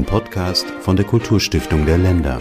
Ein 0.00 0.06
Podcast 0.06 0.64
von 0.80 0.96
der 0.96 1.04
Kulturstiftung 1.04 1.84
der 1.84 1.98
Länder. 1.98 2.40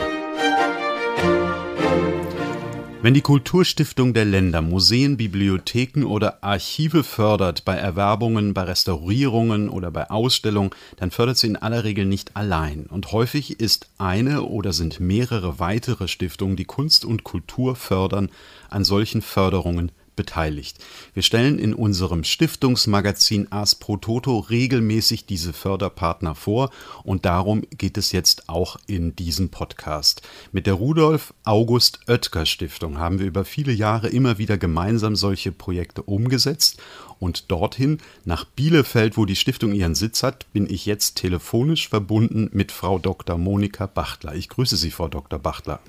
Wenn 3.01 3.13
die 3.13 3.19
Kulturstiftung 3.19 4.13
der 4.13 4.23
Länder 4.23 4.61
Museen, 4.61 5.17
Bibliotheken 5.17 6.05
oder 6.05 6.41
Archive 6.41 7.03
fördert 7.03 7.65
bei 7.65 7.75
Erwerbungen, 7.75 8.53
bei 8.53 8.61
Restaurierungen 8.61 9.67
oder 9.67 9.91
bei 9.91 10.09
Ausstellungen, 10.09 10.71
dann 10.95 11.11
fördert 11.11 11.37
sie 11.37 11.47
in 11.47 11.57
aller 11.57 11.83
Regel 11.83 12.05
nicht 12.05 12.37
allein. 12.37 12.85
Und 12.85 13.11
häufig 13.11 13.59
ist 13.59 13.89
eine 13.97 14.43
oder 14.43 14.71
sind 14.71 15.01
mehrere 15.01 15.59
weitere 15.59 16.07
Stiftungen, 16.07 16.55
die 16.55 16.63
Kunst 16.63 17.03
und 17.03 17.25
Kultur 17.25 17.75
fördern, 17.75 18.29
an 18.69 18.85
solchen 18.85 19.21
Förderungen 19.21 19.91
beteiligt. 20.19 20.79
Wir 21.13 21.23
stellen 21.23 21.57
in 21.57 21.73
unserem 21.73 22.25
Stiftungsmagazin 22.25 23.53
Ars 23.53 23.75
Pro 23.75 23.95
Toto 23.95 24.39
regelmäßig 24.39 25.25
diese 25.25 25.53
Förderpartner 25.53 26.35
vor 26.35 26.71
und 27.05 27.23
darum 27.23 27.63
geht 27.77 27.97
es 27.97 28.11
jetzt 28.11 28.49
auch 28.49 28.75
in 28.85 29.15
diesem 29.15 29.47
Podcast. 29.47 30.21
Mit 30.51 30.67
der 30.67 30.73
Rudolf 30.73 31.33
August 31.45 32.01
Oetker 32.09 32.45
Stiftung 32.45 32.97
haben 32.97 33.19
wir 33.19 33.27
über 33.27 33.45
viele 33.45 33.71
Jahre 33.71 34.09
immer 34.09 34.37
wieder 34.37 34.57
gemeinsam 34.57 35.15
solche 35.15 35.53
Projekte 35.53 36.03
umgesetzt 36.03 36.81
und 37.17 37.49
dorthin, 37.49 37.99
nach 38.25 38.43
Bielefeld, 38.43 39.15
wo 39.15 39.23
die 39.23 39.37
Stiftung 39.37 39.71
ihren 39.71 39.95
Sitz 39.95 40.21
hat, 40.21 40.51
bin 40.51 40.69
ich 40.69 40.85
jetzt 40.85 41.15
telefonisch 41.15 41.87
verbunden 41.87 42.49
mit 42.51 42.73
Frau 42.73 42.99
Dr. 42.99 43.37
Monika 43.37 43.85
Bachtler. 43.85 44.35
Ich 44.35 44.49
grüße 44.49 44.75
Sie, 44.75 44.91
Frau 44.91 45.07
Dr. 45.07 45.39
Bachtler. 45.39 45.79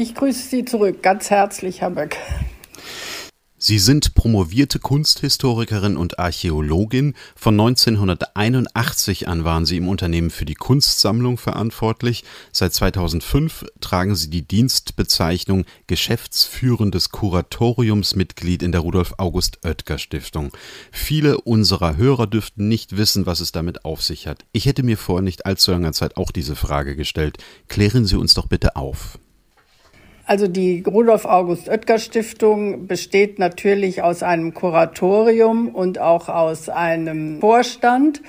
Ich 0.00 0.14
grüße 0.14 0.48
Sie 0.48 0.64
zurück, 0.64 1.02
ganz 1.02 1.28
herzlich, 1.28 1.80
Herr 1.80 1.90
Böck. 1.90 2.16
Sie 3.60 3.80
sind 3.80 4.14
promovierte 4.14 4.78
Kunsthistorikerin 4.78 5.96
und 5.96 6.20
Archäologin. 6.20 7.14
Von 7.34 7.54
1981 7.58 9.26
an 9.26 9.42
waren 9.42 9.66
Sie 9.66 9.78
im 9.78 9.88
Unternehmen 9.88 10.30
für 10.30 10.44
die 10.44 10.54
Kunstsammlung 10.54 11.38
verantwortlich. 11.38 12.22
Seit 12.52 12.72
2005 12.72 13.66
tragen 13.80 14.14
Sie 14.14 14.30
die 14.30 14.46
Dienstbezeichnung 14.46 15.64
Geschäftsführendes 15.88 17.10
Kuratoriumsmitglied 17.10 18.62
in 18.62 18.70
der 18.70 18.82
Rudolf 18.82 19.14
August 19.18 19.58
Oetker 19.64 19.98
Stiftung. 19.98 20.52
Viele 20.92 21.40
unserer 21.40 21.96
Hörer 21.96 22.28
dürften 22.28 22.68
nicht 22.68 22.96
wissen, 22.96 23.26
was 23.26 23.40
es 23.40 23.50
damit 23.50 23.84
auf 23.84 24.04
sich 24.04 24.28
hat. 24.28 24.44
Ich 24.52 24.66
hätte 24.66 24.84
mir 24.84 24.96
vor 24.96 25.20
nicht 25.20 25.46
allzu 25.46 25.72
langer 25.72 25.92
Zeit 25.92 26.16
auch 26.16 26.30
diese 26.30 26.54
Frage 26.54 26.94
gestellt. 26.94 27.38
Klären 27.66 28.06
Sie 28.06 28.16
uns 28.16 28.34
doch 28.34 28.46
bitte 28.46 28.76
auf. 28.76 29.18
Also 30.28 30.46
die 30.46 30.84
Rudolf 30.86 31.24
August 31.24 31.70
Oetker 31.70 31.98
Stiftung 31.98 32.86
besteht 32.86 33.38
natürlich 33.38 34.02
aus 34.02 34.22
einem 34.22 34.52
Kuratorium 34.52 35.68
und 35.68 35.98
auch 35.98 36.28
aus 36.28 36.68
einem 36.68 37.40
Vorstand 37.40 38.20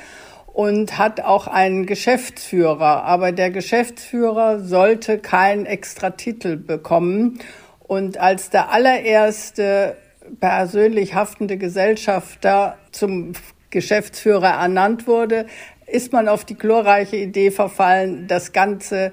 und 0.53 0.97
hat 0.97 1.19
auch 1.19 1.47
einen 1.47 1.85
Geschäftsführer. 1.85 3.03
Aber 3.03 3.33
der 3.33 3.51
Geschäftsführer 3.51 4.61
sollte 4.61 5.17
keinen 5.17 5.65
extra 5.65 6.11
Titel 6.11 6.55
bekommen. 6.55 7.39
Und 7.85 8.17
als 8.17 8.49
der 8.49 8.71
allererste 8.71 9.97
persönlich 10.39 11.15
haftende 11.15 11.57
Gesellschafter 11.57 12.77
zum 12.93 13.33
Geschäftsführer 13.71 14.51
ernannt 14.51 15.05
wurde, 15.05 15.47
ist 15.85 16.13
man 16.13 16.27
auf 16.27 16.45
die 16.45 16.55
glorreiche 16.55 17.17
Idee 17.17 17.51
verfallen, 17.51 18.27
das 18.27 18.53
Ganze 18.53 19.11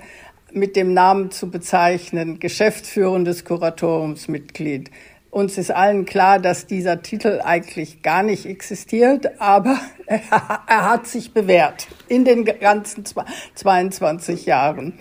mit 0.56 0.74
dem 0.74 0.94
Namen 0.94 1.30
zu 1.30 1.50
bezeichnen, 1.50 2.40
geschäftsführendes 2.40 3.44
Kuratoriumsmitglied. 3.44 4.90
Uns 5.30 5.58
ist 5.58 5.70
allen 5.70 6.06
klar, 6.06 6.38
dass 6.38 6.66
dieser 6.66 7.02
Titel 7.02 7.42
eigentlich 7.44 8.02
gar 8.02 8.22
nicht 8.22 8.46
existiert, 8.46 9.38
aber 9.38 9.78
er 10.06 10.90
hat 10.90 11.06
sich 11.06 11.32
bewährt 11.32 11.88
in 12.08 12.24
den 12.24 12.44
ganzen 12.44 13.04
22 13.54 14.46
Jahren. 14.46 14.94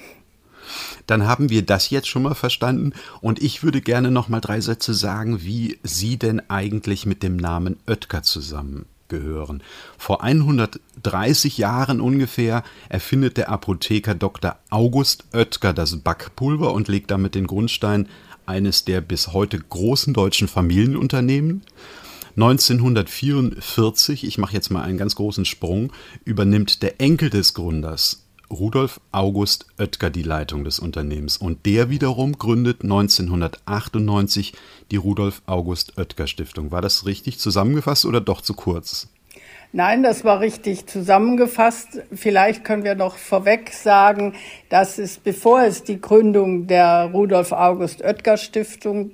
Dann 1.08 1.26
haben 1.26 1.50
wir 1.50 1.62
das 1.62 1.90
jetzt 1.90 2.08
schon 2.08 2.24
mal 2.24 2.36
verstanden 2.36 2.94
und 3.22 3.42
ich 3.42 3.64
würde 3.64 3.80
gerne 3.80 4.12
noch 4.12 4.28
mal 4.28 4.42
drei 4.42 4.60
Sätze 4.60 4.94
sagen, 4.94 5.44
wie 5.44 5.80
Sie 5.84 6.18
denn 6.18 6.42
eigentlich 6.50 7.06
mit 7.06 7.24
dem 7.24 7.38
Namen 7.38 7.78
Oetker 7.88 8.24
zusammen 8.24 8.88
gehören. 9.20 9.62
Vor 9.98 10.24
130 10.24 11.58
Jahren 11.58 12.02
ungefähr 12.02 12.64
erfindet 12.90 13.38
der 13.38 13.50
Apotheker 13.50 14.16
Dr. 14.16 14.58
August 14.70 15.26
Oetker 15.34 15.74
das 15.74 15.98
Backpulver 15.98 16.74
und 16.74 16.88
legt 16.88 17.12
damit 17.12 17.36
den 17.36 17.48
Grundstein 17.48 18.08
eines 18.46 18.86
der 18.86 19.02
bis 19.02 19.34
heute 19.34 19.60
großen 19.60 20.14
deutschen 20.14 20.48
Familienunternehmen. 20.48 21.62
1944, 22.36 24.26
ich 24.26 24.38
mache 24.38 24.54
jetzt 24.54 24.70
mal 24.70 24.84
einen 24.84 24.98
ganz 24.98 25.16
großen 25.16 25.46
Sprung, 25.46 25.94
übernimmt 26.26 26.84
der 26.84 27.00
Enkel 27.00 27.30
des 27.30 27.54
Gründers, 27.54 28.25
Rudolf 28.52 29.00
August 29.12 29.66
Oetker 29.80 30.10
die 30.10 30.24
Leitung 30.24 30.64
des 30.64 30.80
Unternehmens 30.80 31.38
und 31.38 31.66
der 31.66 31.90
wiederum 31.90 32.38
gründet 32.38 32.84
1998 32.84 34.54
die 34.92 34.98
Rudolf 34.98 35.42
August 35.46 35.98
Oetker 35.98 36.28
Stiftung. 36.28 36.72
War 36.72 36.82
das 36.82 37.06
richtig 37.06 37.40
zusammengefasst 37.40 38.06
oder 38.06 38.22
doch 38.22 38.42
zu 38.42 38.54
kurz? 38.54 39.08
Nein, 39.72 40.04
das 40.04 40.24
war 40.24 40.40
richtig 40.40 40.86
zusammengefasst. 40.86 42.02
Vielleicht 42.14 42.64
können 42.64 42.86
wir 42.86 42.96
noch 42.96 43.18
vorweg 43.18 43.74
sagen, 43.74 44.36
dass 44.70 45.00
es, 45.00 45.18
bevor 45.18 45.64
es 45.64 45.84
die 45.84 46.00
Gründung 46.00 46.68
der 46.68 47.10
Rudolf 47.12 47.52
August 47.52 48.02
Oetker 48.02 48.38
Stiftung 48.38 49.12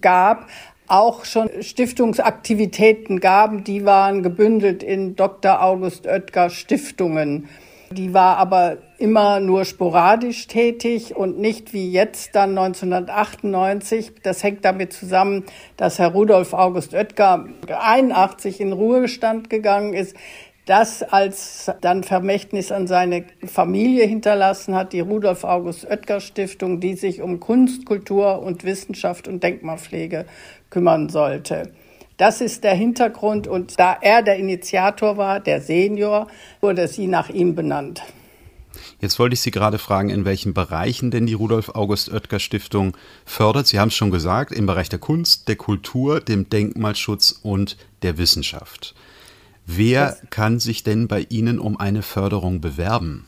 gab, 0.00 0.48
auch 0.86 1.24
schon 1.24 1.50
Stiftungsaktivitäten 1.60 3.20
gaben, 3.20 3.64
die 3.64 3.84
waren 3.84 4.22
gebündelt 4.22 4.82
in 4.82 5.16
Dr. 5.16 5.62
August 5.62 6.06
Oetker 6.06 6.50
Stiftungen. 6.50 7.48
Die 7.94 8.12
war 8.12 8.38
aber 8.38 8.78
immer 8.98 9.38
nur 9.38 9.64
sporadisch 9.64 10.48
tätig 10.48 11.14
und 11.14 11.38
nicht 11.38 11.72
wie 11.72 11.92
jetzt 11.92 12.34
dann 12.34 12.58
1998. 12.58 14.14
Das 14.24 14.42
hängt 14.42 14.64
damit 14.64 14.92
zusammen, 14.92 15.44
dass 15.76 16.00
Herr 16.00 16.08
Rudolf 16.08 16.54
August 16.54 16.92
Oetker 16.92 17.46
81 17.68 18.60
in 18.60 18.72
Ruhestand 18.72 19.48
gegangen 19.48 19.94
ist. 19.94 20.16
Das 20.66 21.04
als 21.04 21.70
dann 21.82 22.02
Vermächtnis 22.02 22.72
an 22.72 22.88
seine 22.88 23.26
Familie 23.44 24.06
hinterlassen 24.06 24.74
hat, 24.74 24.92
die 24.92 25.00
Rudolf 25.00 25.44
August 25.44 25.88
Oetker 25.88 26.18
Stiftung, 26.18 26.80
die 26.80 26.94
sich 26.94 27.22
um 27.22 27.38
Kunst, 27.38 27.86
Kultur 27.86 28.42
und 28.42 28.64
Wissenschaft 28.64 29.28
und 29.28 29.42
Denkmalpflege 29.44 30.24
kümmern 30.70 31.10
sollte. 31.10 31.70
Das 32.16 32.40
ist 32.40 32.62
der 32.62 32.74
Hintergrund 32.74 33.46
und 33.46 33.78
da 33.78 33.96
er 34.00 34.22
der 34.22 34.36
Initiator 34.36 35.16
war, 35.16 35.40
der 35.40 35.60
Senior, 35.60 36.28
wurde 36.60 36.86
sie 36.86 37.08
nach 37.08 37.28
ihm 37.28 37.54
benannt. 37.54 38.02
Jetzt 39.00 39.18
wollte 39.18 39.34
ich 39.34 39.40
Sie 39.40 39.50
gerade 39.50 39.78
fragen, 39.78 40.10
in 40.10 40.24
welchen 40.24 40.54
Bereichen 40.54 41.10
denn 41.10 41.26
die 41.26 41.34
Rudolf 41.34 41.70
August 41.70 42.12
Oetker 42.12 42.38
Stiftung 42.38 42.96
fördert. 43.24 43.66
Sie 43.66 43.78
haben 43.78 43.88
es 43.88 43.94
schon 43.94 44.10
gesagt, 44.10 44.52
im 44.52 44.66
Bereich 44.66 44.88
der 44.88 44.98
Kunst, 44.98 45.48
der 45.48 45.56
Kultur, 45.56 46.20
dem 46.20 46.48
Denkmalschutz 46.48 47.40
und 47.42 47.76
der 48.02 48.18
Wissenschaft. 48.18 48.94
Wer 49.66 50.16
kann 50.30 50.60
sich 50.60 50.84
denn 50.84 51.08
bei 51.08 51.26
Ihnen 51.28 51.58
um 51.58 51.78
eine 51.78 52.02
Förderung 52.02 52.60
bewerben? 52.60 53.26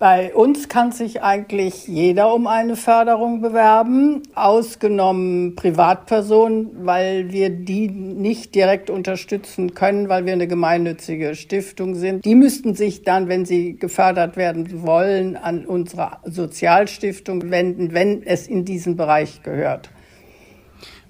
Bei 0.00 0.34
uns 0.34 0.68
kann 0.68 0.90
sich 0.90 1.22
eigentlich 1.22 1.86
jeder 1.86 2.34
um 2.34 2.48
eine 2.48 2.74
Förderung 2.74 3.40
bewerben, 3.40 4.22
ausgenommen 4.34 5.54
Privatpersonen, 5.54 6.84
weil 6.84 7.30
wir 7.30 7.48
die 7.48 7.88
nicht 7.88 8.56
direkt 8.56 8.90
unterstützen 8.90 9.74
können, 9.74 10.08
weil 10.08 10.26
wir 10.26 10.32
eine 10.32 10.48
gemeinnützige 10.48 11.36
Stiftung 11.36 11.94
sind. 11.94 12.24
Die 12.24 12.34
müssten 12.34 12.74
sich 12.74 13.02
dann, 13.02 13.28
wenn 13.28 13.44
sie 13.44 13.76
gefördert 13.76 14.36
werden 14.36 14.82
wollen, 14.82 15.36
an 15.36 15.64
unsere 15.64 16.18
Sozialstiftung 16.24 17.50
wenden, 17.52 17.94
wenn 17.94 18.24
es 18.24 18.48
in 18.48 18.64
diesen 18.64 18.96
Bereich 18.96 19.42
gehört. 19.44 19.90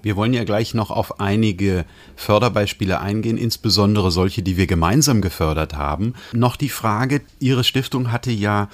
Wir 0.05 0.15
wollen 0.15 0.35
ja 0.35 0.43
gleich 0.43 0.75
noch 0.75 0.91
auf 0.91 1.19
einige 1.19 1.83
Förderbeispiele 2.15 3.01
eingehen, 3.01 3.39
insbesondere 3.39 4.11
solche, 4.11 4.43
die 4.43 4.55
wir 4.55 4.67
gemeinsam 4.67 5.19
gefördert 5.19 5.73
haben. 5.73 6.13
Noch 6.31 6.57
die 6.57 6.69
Frage, 6.69 7.21
Ihre 7.39 7.63
Stiftung 7.63 8.11
hatte 8.11 8.29
ja 8.29 8.69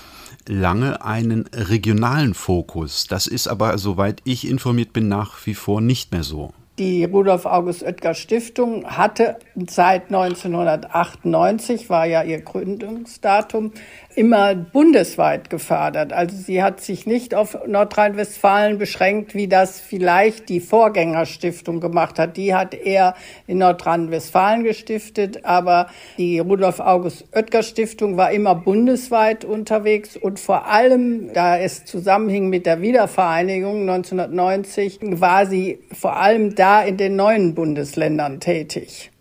lange 0.45 1.05
einen 1.05 1.47
regionalen 1.53 2.33
Fokus. 2.33 3.07
Das 3.07 3.27
ist 3.27 3.47
aber, 3.47 3.77
soweit 3.77 4.19
ich 4.25 4.45
informiert 4.45 4.91
bin, 4.91 5.07
nach 5.07 5.45
wie 5.45 5.53
vor 5.53 5.79
nicht 5.79 6.11
mehr 6.11 6.23
so. 6.23 6.53
Die 6.81 7.03
Rudolf 7.03 7.45
August 7.45 7.83
Oetker 7.83 8.15
Stiftung 8.15 8.87
hatte 8.87 9.37
seit 9.67 10.05
1998, 10.05 11.91
war 11.91 12.07
ja 12.07 12.23
ihr 12.23 12.41
Gründungsdatum, 12.41 13.71
immer 14.15 14.55
bundesweit 14.55 15.51
gefördert. 15.51 16.11
Also 16.11 16.35
sie 16.35 16.63
hat 16.63 16.81
sich 16.81 17.05
nicht 17.05 17.35
auf 17.35 17.55
Nordrhein-Westfalen 17.67 18.79
beschränkt, 18.79 19.35
wie 19.35 19.47
das 19.47 19.79
vielleicht 19.79 20.49
die 20.49 20.59
Vorgängerstiftung 20.59 21.81
gemacht 21.81 22.17
hat. 22.17 22.35
Die 22.35 22.55
hat 22.55 22.73
eher 22.73 23.13
in 23.45 23.59
Nordrhein-Westfalen 23.59 24.63
gestiftet, 24.63 25.45
aber 25.45 25.85
die 26.17 26.39
Rudolf 26.39 26.79
August 26.79 27.25
Oetker 27.31 27.61
Stiftung 27.61 28.17
war 28.17 28.31
immer 28.31 28.55
bundesweit 28.55 29.45
unterwegs 29.45 30.17
und 30.17 30.39
vor 30.39 30.65
allem, 30.65 31.31
da 31.31 31.59
es 31.59 31.85
zusammenhing 31.85 32.49
mit 32.49 32.65
der 32.65 32.81
Wiedervereinigung 32.81 33.81
1990, 33.81 34.99
war 35.03 35.45
sie 35.45 35.79
vor 35.91 36.17
allem 36.17 36.55
da 36.55 36.70
in 36.79 36.97
den 36.97 37.17
neuen 37.17 37.53
Bundesländern 37.53 38.39
tätig. 38.39 39.11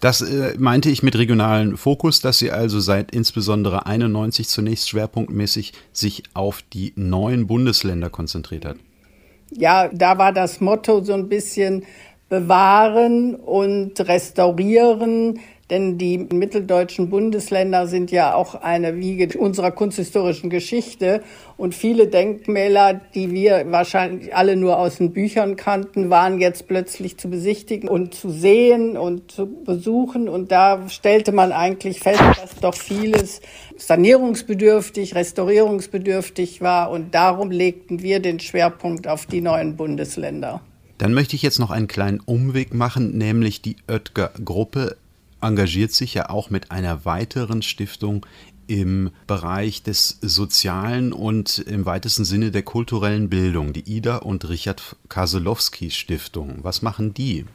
Das 0.00 0.22
äh, 0.22 0.54
meinte 0.58 0.90
ich 0.90 1.02
mit 1.02 1.16
regionalen 1.16 1.76
Fokus, 1.76 2.20
dass 2.20 2.38
Sie 2.38 2.50
also 2.50 2.80
seit 2.80 3.10
insbesondere 3.10 3.86
91 3.86 4.48
zunächst 4.48 4.88
schwerpunktmäßig 4.88 5.72
sich 5.92 6.22
auf 6.34 6.62
die 6.72 6.92
neuen 6.96 7.46
Bundesländer 7.46 8.08
konzentriert 8.08 8.64
hat. 8.64 8.76
Ja, 9.50 9.88
da 9.88 10.18
war 10.18 10.32
das 10.32 10.60
Motto 10.60 11.04
so 11.04 11.12
ein 11.12 11.28
bisschen 11.28 11.84
bewahren 12.28 13.34
und 13.34 14.00
restaurieren, 14.00 15.38
denn 15.70 15.98
die 15.98 16.18
mitteldeutschen 16.18 17.10
Bundesländer 17.10 17.88
sind 17.88 18.12
ja 18.12 18.34
auch 18.34 18.54
eine 18.54 18.96
Wiege 18.96 19.36
unserer 19.36 19.72
kunsthistorischen 19.72 20.48
Geschichte. 20.48 21.22
Und 21.56 21.74
viele 21.74 22.06
Denkmäler, 22.06 23.00
die 23.14 23.32
wir 23.32 23.64
wahrscheinlich 23.70 24.34
alle 24.36 24.54
nur 24.54 24.78
aus 24.78 24.98
den 24.98 25.12
Büchern 25.12 25.56
kannten, 25.56 26.08
waren 26.08 26.40
jetzt 26.40 26.68
plötzlich 26.68 27.18
zu 27.18 27.28
besichtigen 27.28 27.88
und 27.88 28.14
zu 28.14 28.30
sehen 28.30 28.96
und 28.96 29.32
zu 29.32 29.46
besuchen. 29.46 30.28
Und 30.28 30.52
da 30.52 30.88
stellte 30.88 31.32
man 31.32 31.50
eigentlich 31.50 31.98
fest, 31.98 32.22
dass 32.40 32.54
doch 32.60 32.74
vieles 32.74 33.40
sanierungsbedürftig, 33.76 35.16
restaurierungsbedürftig 35.16 36.60
war. 36.60 36.92
Und 36.92 37.12
darum 37.12 37.50
legten 37.50 38.02
wir 38.02 38.20
den 38.20 38.38
Schwerpunkt 38.38 39.08
auf 39.08 39.26
die 39.26 39.40
neuen 39.40 39.76
Bundesländer. 39.76 40.60
Dann 40.98 41.12
möchte 41.12 41.34
ich 41.34 41.42
jetzt 41.42 41.58
noch 41.58 41.70
einen 41.70 41.88
kleinen 41.88 42.20
Umweg 42.20 42.72
machen, 42.72 43.18
nämlich 43.18 43.60
die 43.60 43.76
Oetker 43.88 44.30
Gruppe 44.42 44.96
engagiert 45.46 45.92
sich 45.92 46.14
ja 46.14 46.30
auch 46.30 46.50
mit 46.50 46.70
einer 46.70 47.04
weiteren 47.04 47.62
Stiftung 47.62 48.26
im 48.66 49.10
Bereich 49.26 49.82
des 49.82 50.18
Sozialen 50.20 51.12
und 51.12 51.58
im 51.58 51.86
weitesten 51.86 52.24
Sinne 52.24 52.50
der 52.50 52.62
kulturellen 52.62 53.28
Bildung, 53.28 53.72
die 53.72 53.88
Ida 53.88 54.16
und 54.16 54.48
Richard 54.48 54.96
Kaselowski 55.08 55.90
Stiftung. 55.90 56.58
Was 56.62 56.82
machen 56.82 57.14
die? 57.14 57.46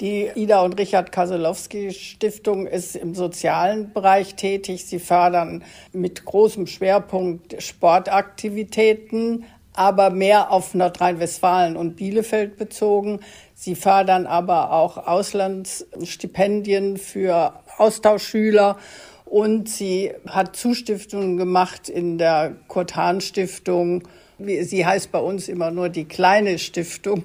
Die 0.00 0.30
Ida 0.34 0.60
und 0.60 0.78
Richard 0.78 1.10
Kaselowski 1.10 1.92
Stiftung 1.92 2.66
ist 2.66 2.96
im 2.96 3.14
sozialen 3.14 3.92
Bereich 3.94 4.34
tätig. 4.34 4.84
Sie 4.84 4.98
fördern 4.98 5.64
mit 5.92 6.26
großem 6.26 6.66
Schwerpunkt 6.66 7.62
Sportaktivitäten, 7.62 9.44
aber 9.72 10.10
mehr 10.10 10.50
auf 10.50 10.74
Nordrhein-Westfalen 10.74 11.76
und 11.76 11.96
Bielefeld 11.96 12.58
bezogen. 12.58 13.20
Sie 13.58 13.74
fördern 13.74 14.26
aber 14.26 14.70
auch 14.70 14.98
Auslandsstipendien 14.98 16.98
für 16.98 17.54
Austauschschüler 17.78 18.76
und 19.24 19.70
sie 19.70 20.12
hat 20.26 20.56
Zustiftungen 20.56 21.38
gemacht 21.38 21.88
in 21.88 22.18
der 22.18 22.54
Kurt-Hahn-Stiftung. 22.68 24.02
Sie 24.38 24.84
heißt 24.84 25.10
bei 25.10 25.20
uns 25.20 25.48
immer 25.48 25.70
nur 25.70 25.88
die 25.88 26.04
kleine 26.04 26.58
Stiftung, 26.58 27.24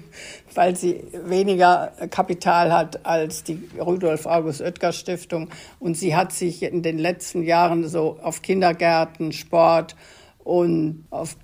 weil 0.55 0.77
sie 0.77 1.03
weniger 1.25 1.91
Kapital 2.09 2.71
hat 2.71 3.05
als 3.05 3.43
die 3.43 3.67
Rudolf 3.77 4.25
August 4.25 4.61
Oetker 4.61 4.93
Stiftung. 4.93 5.49
Und 5.81 5.97
sie 5.97 6.15
hat 6.15 6.31
sich 6.31 6.63
in 6.63 6.81
den 6.81 6.97
letzten 6.97 7.43
Jahren 7.43 7.89
so 7.89 8.17
auf 8.21 8.41
Kindergärten, 8.41 9.33
Sport 9.33 9.97
und 10.45 11.03
auf 11.09 11.35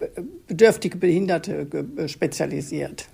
bedürftige 0.48 0.98
Behinderte 0.98 1.68
spezialisiert. 2.08 3.10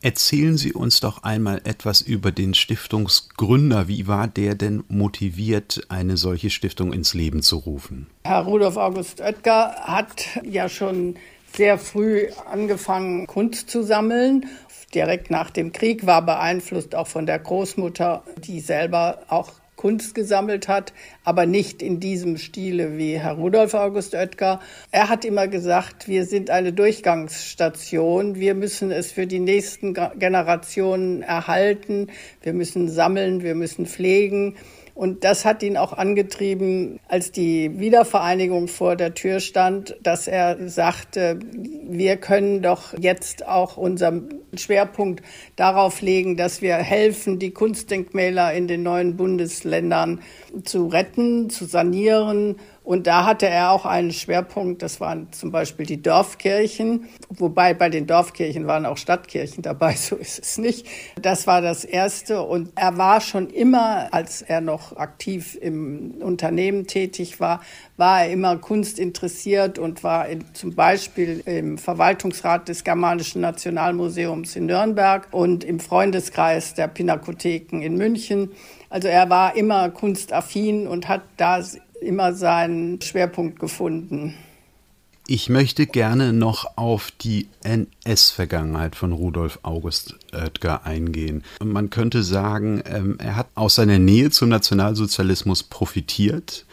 Erzählen 0.00 0.56
Sie 0.56 0.72
uns 0.72 1.00
doch 1.00 1.24
einmal 1.24 1.60
etwas 1.64 2.00
über 2.02 2.30
den 2.30 2.54
Stiftungsgründer. 2.54 3.88
Wie 3.88 4.06
war 4.06 4.28
der 4.28 4.54
denn 4.54 4.84
motiviert, 4.88 5.82
eine 5.88 6.16
solche 6.16 6.50
Stiftung 6.50 6.92
ins 6.92 7.14
Leben 7.14 7.42
zu 7.42 7.56
rufen? 7.56 8.06
Herr 8.24 8.42
Rudolf 8.42 8.76
August 8.76 9.20
Oetker 9.20 9.74
hat 9.80 10.40
ja 10.44 10.68
schon 10.68 11.16
sehr 11.52 11.78
früh 11.78 12.28
angefangen, 12.48 13.26
Kunst 13.26 13.70
zu 13.70 13.82
sammeln. 13.82 14.46
Direkt 14.94 15.30
nach 15.30 15.50
dem 15.50 15.72
Krieg 15.72 16.06
war 16.06 16.24
beeinflusst 16.24 16.94
auch 16.94 17.08
von 17.08 17.26
der 17.26 17.40
Großmutter, 17.40 18.22
die 18.36 18.60
selber 18.60 19.22
auch 19.28 19.50
Kunst 19.78 20.16
gesammelt 20.16 20.66
hat, 20.66 20.92
aber 21.22 21.46
nicht 21.46 21.82
in 21.82 22.00
diesem 22.00 22.36
Stile 22.36 22.98
wie 22.98 23.16
Herr 23.16 23.34
Rudolf 23.34 23.74
August 23.74 24.12
Oetker. 24.12 24.60
Er 24.90 25.08
hat 25.08 25.24
immer 25.24 25.46
gesagt, 25.46 26.08
wir 26.08 26.26
sind 26.26 26.50
eine 26.50 26.72
Durchgangsstation. 26.72 28.34
Wir 28.34 28.54
müssen 28.54 28.90
es 28.90 29.12
für 29.12 29.28
die 29.28 29.38
nächsten 29.38 29.94
Generationen 29.94 31.22
erhalten. 31.22 32.08
Wir 32.42 32.54
müssen 32.54 32.88
sammeln, 32.88 33.44
wir 33.44 33.54
müssen 33.54 33.86
pflegen. 33.86 34.56
Und 34.98 35.22
das 35.22 35.44
hat 35.44 35.62
ihn 35.62 35.76
auch 35.76 35.92
angetrieben, 35.92 36.98
als 37.06 37.30
die 37.30 37.78
Wiedervereinigung 37.78 38.66
vor 38.66 38.96
der 38.96 39.14
Tür 39.14 39.38
stand, 39.38 39.96
dass 40.02 40.26
er 40.26 40.68
sagte, 40.68 41.38
wir 41.88 42.16
können 42.16 42.62
doch 42.62 42.98
jetzt 42.98 43.46
auch 43.46 43.76
unseren 43.76 44.40
Schwerpunkt 44.54 45.22
darauf 45.54 46.00
legen, 46.00 46.36
dass 46.36 46.62
wir 46.62 46.74
helfen, 46.74 47.38
die 47.38 47.52
Kunstdenkmäler 47.52 48.52
in 48.54 48.66
den 48.66 48.82
neuen 48.82 49.16
Bundesländern 49.16 50.20
zu 50.64 50.88
retten, 50.88 51.48
zu 51.48 51.66
sanieren 51.66 52.56
und 52.88 53.06
da 53.06 53.26
hatte 53.26 53.46
er 53.46 53.72
auch 53.72 53.84
einen 53.84 54.12
Schwerpunkt, 54.12 54.80
das 54.80 54.98
waren 54.98 55.30
zum 55.30 55.52
Beispiel 55.52 55.84
die 55.84 56.00
Dorfkirchen, 56.00 57.06
wobei 57.28 57.74
bei 57.74 57.90
den 57.90 58.06
Dorfkirchen 58.06 58.66
waren 58.66 58.86
auch 58.86 58.96
Stadtkirchen 58.96 59.62
dabei, 59.62 59.92
so 59.96 60.16
ist 60.16 60.38
es 60.38 60.56
nicht. 60.56 60.86
Das 61.20 61.46
war 61.46 61.60
das 61.60 61.84
Erste 61.84 62.40
und 62.40 62.72
er 62.76 62.96
war 62.96 63.20
schon 63.20 63.50
immer, 63.50 64.08
als 64.14 64.40
er 64.40 64.62
noch 64.62 64.96
aktiv 64.96 65.54
im 65.60 66.14
Unternehmen 66.22 66.86
tätig 66.86 67.40
war, 67.40 67.60
war 67.98 68.22
er 68.22 68.30
immer 68.30 68.56
kunstinteressiert 68.56 69.78
und 69.78 70.02
war 70.02 70.26
in, 70.26 70.46
zum 70.54 70.74
Beispiel 70.74 71.42
im 71.44 71.76
Verwaltungsrat 71.76 72.70
des 72.70 72.84
Germanischen 72.84 73.42
Nationalmuseums 73.42 74.56
in 74.56 74.64
Nürnberg 74.64 75.28
und 75.32 75.62
im 75.62 75.78
Freundeskreis 75.78 76.72
der 76.72 76.88
Pinakotheken 76.88 77.82
in 77.82 77.98
München. 77.98 78.52
Also 78.88 79.08
er 79.08 79.28
war 79.28 79.54
immer 79.56 79.90
kunstaffin 79.90 80.86
und 80.86 81.08
hat 81.08 81.20
da 81.36 81.60
immer 82.00 82.34
seinen 82.34 83.00
Schwerpunkt 83.00 83.58
gefunden. 83.58 84.34
Ich 85.30 85.50
möchte 85.50 85.86
gerne 85.86 86.32
noch 86.32 86.78
auf 86.78 87.10
die 87.10 87.48
NS-Vergangenheit 87.62 88.96
von 88.96 89.12
Rudolf 89.12 89.58
August 89.62 90.16
Oetker 90.32 90.86
eingehen. 90.86 91.44
Man 91.62 91.90
könnte 91.90 92.22
sagen, 92.22 92.82
ähm, 92.86 93.16
er 93.18 93.36
hat 93.36 93.48
aus 93.54 93.74
seiner 93.74 93.98
Nähe 93.98 94.30
zum 94.30 94.48
Nationalsozialismus 94.48 95.64
profitiert, 95.64 96.64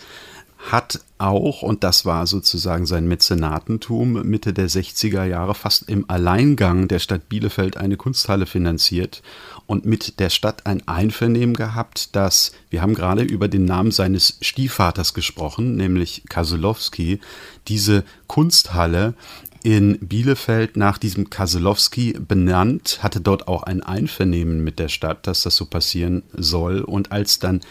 hat 0.72 1.02
auch, 1.18 1.64
und 1.64 1.84
das 1.84 2.06
war 2.06 2.28
sozusagen 2.28 2.86
sein 2.86 3.08
Mäzenatentum, 3.08 4.26
Mitte 4.28 4.54
der 4.54 4.70
60er 4.70 5.26
Jahre 5.26 5.54
fast 5.54 5.90
im 5.90 6.10
Alleingang 6.10 6.88
der 6.88 7.00
Stadt 7.00 7.28
Bielefeld 7.28 7.76
eine 7.76 7.98
Kunsthalle 7.98 8.46
finanziert 8.46 9.22
und 9.68 9.86
mit 9.86 10.20
der 10.20 10.30
Stadt 10.30 10.66
ein 10.66 10.88
Einvernehmen 10.88 11.56
gehabt, 11.56 12.16
dass, 12.16 12.52
wir 12.70 12.82
haben 12.82 12.94
gerade 12.94 13.24
über 13.24 13.48
den 13.48 13.66
Namen 13.66 13.92
seines 13.92 14.38
Stiefvaters 14.42 15.14
gesprochen, 15.14 15.76
nämlich 15.76 16.24
Kaselowski, 16.30 17.20
diese 17.68 18.04
Kunsthalle 18.28 19.16
in 19.64 19.98
Bielefeld 19.98 20.78
nach 20.78 21.00
diesem 21.00 21.32
Kaselowski 21.32 22.14
benannt, 22.20 23.00
hatte 23.02 23.20
dort 23.20 23.48
auch 23.48 23.64
ein 23.64 23.82
Einvernehmen 23.82 24.64
mit 24.64 24.78
der 24.78 24.90
Stadt, 24.90 25.26
dass 25.26 25.42
das 25.42 25.56
so 25.56 25.66
passieren 25.66 26.22
soll. 26.34 26.82
Und 26.82 27.12
als 27.12 27.40
dann 27.40 27.62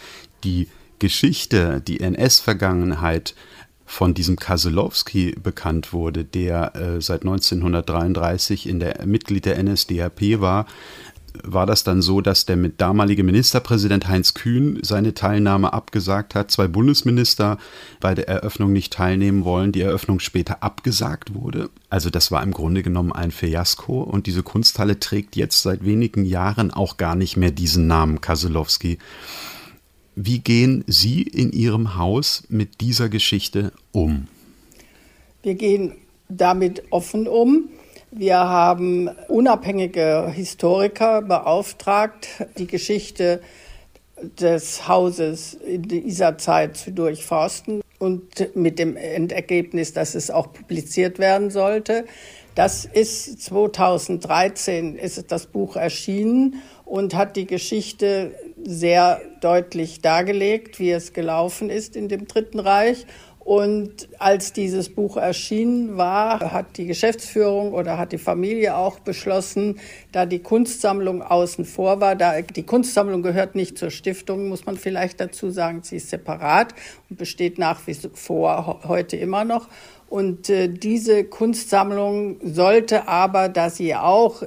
die 0.42 0.68
Geschichte, 0.98 1.80
die 1.86 2.00
NS-Vergangenheit 2.00 3.36
von 3.86 4.14
diesem 4.14 4.36
Kaselowski 4.36 5.36
bekannt 5.40 5.92
wurde, 5.92 6.24
der 6.24 6.74
äh, 6.74 7.00
seit 7.00 7.22
1933 7.22 8.68
in 8.68 8.80
der 8.80 9.06
Mitglied 9.06 9.44
der 9.44 9.62
NSDAP 9.62 10.40
war, 10.40 10.66
war 11.42 11.66
das 11.66 11.82
dann 11.82 12.00
so, 12.00 12.20
dass 12.20 12.46
der 12.46 12.56
damalige 12.56 13.24
Ministerpräsident 13.24 14.08
Heinz 14.08 14.34
Kühn 14.34 14.78
seine 14.82 15.14
Teilnahme 15.14 15.72
abgesagt 15.72 16.34
hat, 16.34 16.50
zwei 16.50 16.68
Bundesminister 16.68 17.58
bei 18.00 18.14
der 18.14 18.28
Eröffnung 18.28 18.72
nicht 18.72 18.92
teilnehmen 18.92 19.44
wollen, 19.44 19.72
die 19.72 19.80
Eröffnung 19.80 20.20
später 20.20 20.62
abgesagt 20.62 21.34
wurde. 21.34 21.70
Also 21.90 22.10
das 22.10 22.30
war 22.30 22.42
im 22.42 22.52
Grunde 22.52 22.82
genommen 22.82 23.12
ein 23.12 23.32
Fiasko 23.32 24.02
und 24.02 24.26
diese 24.26 24.42
Kunsthalle 24.42 25.00
trägt 25.00 25.34
jetzt 25.36 25.62
seit 25.62 25.84
wenigen 25.84 26.24
Jahren 26.24 26.70
auch 26.70 26.96
gar 26.96 27.16
nicht 27.16 27.36
mehr 27.36 27.50
diesen 27.50 27.86
Namen 27.86 28.20
Kaselowski. 28.20 28.98
Wie 30.16 30.38
gehen 30.38 30.84
Sie 30.86 31.22
in 31.22 31.50
Ihrem 31.52 31.96
Haus 31.96 32.44
mit 32.48 32.80
dieser 32.80 33.08
Geschichte 33.08 33.72
um? 33.90 34.28
Wir 35.42 35.54
gehen 35.54 35.94
damit 36.28 36.84
offen 36.90 37.26
um. 37.26 37.68
Wir 38.16 38.38
haben 38.38 39.10
unabhängige 39.26 40.30
Historiker 40.32 41.20
beauftragt, 41.20 42.28
die 42.58 42.68
Geschichte 42.68 43.40
des 44.38 44.86
Hauses 44.86 45.54
in 45.54 45.82
dieser 45.82 46.38
Zeit 46.38 46.76
zu 46.76 46.92
durchforsten 46.92 47.82
und 47.98 48.54
mit 48.54 48.78
dem 48.78 48.96
Endergebnis, 48.96 49.94
dass 49.94 50.14
es 50.14 50.30
auch 50.30 50.52
publiziert 50.52 51.18
werden 51.18 51.50
sollte. 51.50 52.04
Das 52.54 52.84
ist 52.84 53.42
2013 53.42 54.94
ist 54.94 55.32
das 55.32 55.46
Buch 55.46 55.74
erschienen 55.74 56.62
und 56.84 57.16
hat 57.16 57.34
die 57.34 57.48
Geschichte 57.48 58.32
sehr 58.62 59.20
deutlich 59.40 60.02
dargelegt, 60.02 60.78
wie 60.78 60.92
es 60.92 61.14
gelaufen 61.14 61.68
ist 61.68 61.96
in 61.96 62.08
dem 62.08 62.28
Dritten 62.28 62.60
Reich 62.60 63.06
Und 63.44 64.08
als 64.18 64.54
dieses 64.54 64.88
Buch 64.88 65.18
erschienen 65.18 65.98
war, 65.98 66.52
hat 66.52 66.78
die 66.78 66.86
Geschäftsführung 66.86 67.74
oder 67.74 67.98
hat 67.98 68.12
die 68.12 68.18
Familie 68.18 68.74
auch 68.74 69.00
beschlossen, 69.00 69.80
da 70.12 70.24
die 70.24 70.38
Kunstsammlung 70.38 71.20
außen 71.22 71.66
vor 71.66 72.00
war, 72.00 72.16
da 72.16 72.40
die 72.40 72.62
Kunstsammlung 72.62 73.22
gehört 73.22 73.54
nicht 73.54 73.76
zur 73.76 73.90
Stiftung, 73.90 74.48
muss 74.48 74.64
man 74.64 74.78
vielleicht 74.78 75.20
dazu 75.20 75.50
sagen, 75.50 75.82
sie 75.82 75.96
ist 75.96 76.08
separat 76.08 76.74
und 77.10 77.18
besteht 77.18 77.58
nach 77.58 77.86
wie 77.86 77.94
vor 78.14 78.80
heute 78.88 79.16
immer 79.18 79.44
noch. 79.44 79.68
Und 80.08 80.48
äh, 80.48 80.68
diese 80.68 81.24
Kunstsammlung 81.24 82.36
sollte 82.42 83.08
aber, 83.08 83.50
da 83.50 83.68
sie 83.68 83.94
auch 83.94 84.42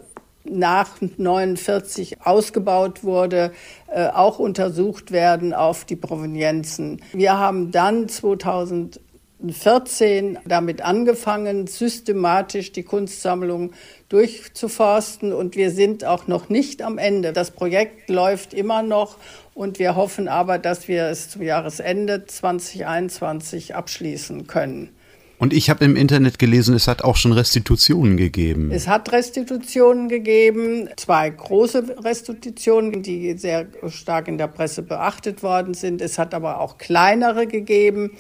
nach 0.50 1.02
49 1.02 2.26
ausgebaut 2.26 3.04
wurde, 3.04 3.52
äh, 3.88 4.08
auch 4.08 4.40
untersucht 4.40 5.12
werden 5.12 5.54
auf 5.54 5.86
die 5.86 5.96
Provenienzen. 5.96 7.02
Wir 7.14 7.38
haben 7.38 7.72
dann 7.72 8.10
2014 8.10 10.40
damit 10.46 10.82
angefangen, 10.82 11.68
systematisch 11.68 12.72
die 12.72 12.82
Kunstsammlung 12.84 13.74
durchzuforsten 14.10 15.34
und 15.34 15.56
wir 15.56 15.72
sind 15.72 16.06
auch 16.06 16.28
noch 16.28 16.50
nicht 16.50 16.82
am 16.82 16.98
Ende. 16.98 17.34
Das 17.34 17.52
Projekt 17.52 18.10
läuft 18.10 18.54
immer 18.54 18.84
noch 18.84 19.18
und 19.54 19.80
wir 19.80 19.96
hoffen 19.96 20.28
aber, 20.28 20.60
dass 20.60 20.88
wir 20.88 21.06
es 21.06 21.30
zum 21.30 21.42
Jahresende 21.42 22.26
2021 22.26 23.76
abschließen 23.76 24.48
können. 24.48 24.97
Und 25.40 25.54
ich 25.54 25.70
habe 25.70 25.86
im 25.86 25.96
Internet 25.96 26.40
gelesen, 26.40 26.74
es 26.76 26.88
hat 26.88 27.04
auch 27.04 27.16
schon 27.16 27.32
Restitutionen 27.32 28.18
gegeben. 28.18 28.72
Es 28.72 28.88
hat 28.88 29.12
Restitutionen 29.12 30.10
gegeben, 30.10 30.90
zwei 30.98 31.30
große 31.30 31.98
Restitutionen, 32.04 33.04
die 33.04 33.38
sehr 33.38 33.68
stark 33.90 34.28
in 34.28 34.40
der 34.40 34.48
Presse 34.48 34.82
beachtet 34.82 35.44
worden 35.44 35.76
sind. 35.76 36.02
Es 36.02 36.18
hat 36.18 36.34
aber 36.34 36.60
auch 36.60 36.80
kleinere 36.80 37.46
gegeben. 37.46 38.12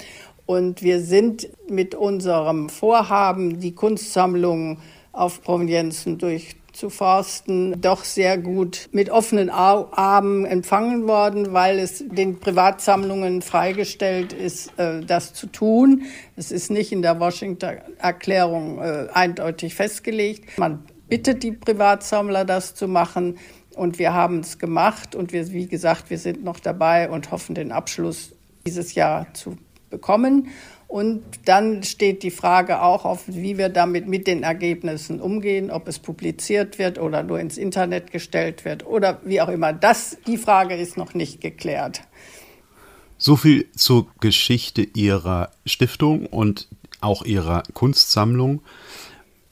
Und 0.45 0.83
wir 0.83 1.01
sind 1.01 1.49
mit 1.69 1.95
unserem 1.95 2.69
Vorhaben, 2.69 3.59
die 3.59 3.73
Kunstsammlung 3.73 4.77
auf 5.11 5.41
Provenienzen 5.41 6.19
durch 6.19 6.56
zu 6.77 6.89
forsten, 6.91 7.81
doch 7.81 8.03
sehr 8.03 8.37
gut 8.37 8.87
mit 8.91 9.09
offenen 9.09 9.49
Armen 9.49 10.45
empfangen 10.45 11.07
worden, 11.07 11.51
weil 11.51 11.79
es 11.79 12.03
den 12.07 12.39
Privatsammlungen 12.39 13.41
freigestellt 13.41 14.31
ist, 14.31 14.77
äh, 14.77 15.01
das 15.01 15.33
zu 15.33 15.47
tun. 15.47 16.03
Es 16.35 16.51
ist 16.51 16.69
nicht 16.69 16.91
in 16.91 17.01
der 17.01 17.19
Washington 17.19 17.79
Erklärung 17.97 18.79
äh, 18.79 19.07
eindeutig 19.11 19.73
festgelegt. 19.73 20.57
Man 20.59 20.83
bittet 21.09 21.41
die 21.41 21.51
Privatsammler, 21.51 22.45
das 22.45 22.75
zu 22.75 22.87
machen. 22.87 23.37
Und 23.75 23.99
wir 23.99 24.13
haben 24.13 24.39
es 24.39 24.59
gemacht. 24.59 25.15
Und 25.15 25.33
wir, 25.33 25.51
wie 25.51 25.67
gesagt, 25.67 26.09
wir 26.09 26.19
sind 26.19 26.43
noch 26.43 26.59
dabei 26.59 27.09
und 27.09 27.31
hoffen, 27.31 27.55
den 27.55 27.71
Abschluss 27.71 28.33
dieses 28.65 28.95
Jahr 28.95 29.33
zu 29.33 29.57
bekommen. 29.89 30.49
Und 30.87 31.23
dann 31.43 31.83
steht 31.83 32.23
die 32.23 32.31
Frage 32.31 32.81
auch 32.81 33.03
auf, 33.03 33.23
wie 33.27 33.57
wir 33.57 33.67
damit 33.67 34.07
mit 34.07 34.25
den 34.25 34.43
Ergebnissen 34.43 35.19
umgehen, 35.19 35.69
ob 35.69 35.87
es 35.87 35.99
publiziert 35.99 36.79
wird 36.79 36.97
oder 36.97 37.23
nur 37.23 37.39
ins 37.39 37.57
Internet 37.57 38.11
gestellt 38.11 38.63
wird 38.63 38.85
oder 38.85 39.19
wie 39.25 39.41
auch 39.41 39.49
immer. 39.49 39.73
Das, 39.73 40.17
die 40.25 40.37
Frage 40.37 40.75
ist 40.75 40.95
noch 40.95 41.13
nicht 41.13 41.41
geklärt. 41.41 42.01
So 43.17 43.35
viel 43.35 43.69
zur 43.75 44.07
Geschichte 44.21 44.81
Ihrer 44.81 45.51
Stiftung 45.65 46.25
und 46.25 46.69
auch 47.01 47.25
Ihrer 47.25 47.63
Kunstsammlung. 47.73 48.61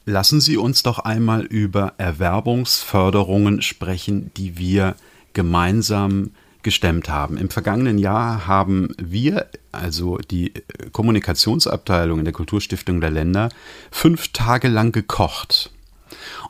Lassen 0.06 0.40
Sie 0.40 0.56
uns 0.56 0.84
doch 0.84 1.00
einmal 1.00 1.44
über 1.44 1.94
Erwerbungsförderungen 1.98 3.62
sprechen, 3.62 4.32
die 4.38 4.58
wir 4.58 4.96
gemeinsam 5.34 6.32
gestemmt 6.66 7.08
haben. 7.08 7.38
Im 7.38 7.50
vergangenen 7.50 7.98
Jahr 7.98 8.48
haben 8.48 8.90
wir, 8.98 9.46
also 9.72 10.18
die 10.18 10.52
Kommunikationsabteilung 10.92 12.20
in 12.20 12.26
der 12.26 12.34
Kulturstiftung 12.34 13.00
der 13.00 13.12
Länder, 13.12 13.50
fünf 13.92 14.34
Tage 14.34 14.68
lang 14.68 14.92
gekocht. 14.92 15.72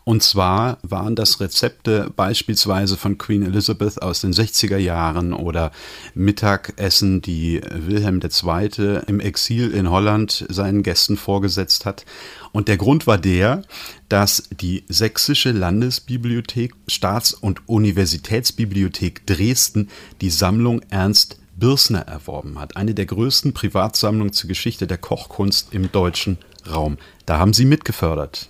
Und 0.05 0.21
zwar 0.21 0.77
waren 0.83 1.15
das 1.15 1.39
Rezepte 1.39 2.11
beispielsweise 2.15 2.95
von 2.95 3.17
Queen 3.17 3.41
Elizabeth 3.41 4.03
aus 4.03 4.21
den 4.21 4.33
60er 4.33 4.77
Jahren 4.77 5.33
oder 5.33 5.71
Mittagessen, 6.13 7.23
die 7.23 7.59
Wilhelm 7.71 8.21
II. 8.21 8.99
im 9.07 9.19
Exil 9.19 9.71
in 9.71 9.89
Holland 9.89 10.45
seinen 10.47 10.83
Gästen 10.83 11.17
vorgesetzt 11.17 11.85
hat. 11.85 12.05
Und 12.51 12.67
der 12.67 12.77
Grund 12.77 13.07
war 13.07 13.17
der, 13.17 13.63
dass 14.07 14.47
die 14.51 14.83
Sächsische 14.87 15.51
Landesbibliothek, 15.51 16.75
Staats- 16.87 17.33
und 17.33 17.67
Universitätsbibliothek 17.67 19.25
Dresden 19.25 19.89
die 20.21 20.29
Sammlung 20.29 20.81
Ernst 20.91 21.39
Birsner 21.55 22.01
erworben 22.01 22.59
hat. 22.59 22.77
Eine 22.77 22.93
der 22.93 23.07
größten 23.07 23.53
Privatsammlungen 23.53 24.33
zur 24.33 24.49
Geschichte 24.49 24.85
der 24.85 24.99
Kochkunst 24.99 25.69
im 25.73 25.91
deutschen 25.91 26.37
Raum. 26.71 26.99
Da 27.25 27.39
haben 27.39 27.53
Sie 27.53 27.65
mitgefördert. 27.65 28.49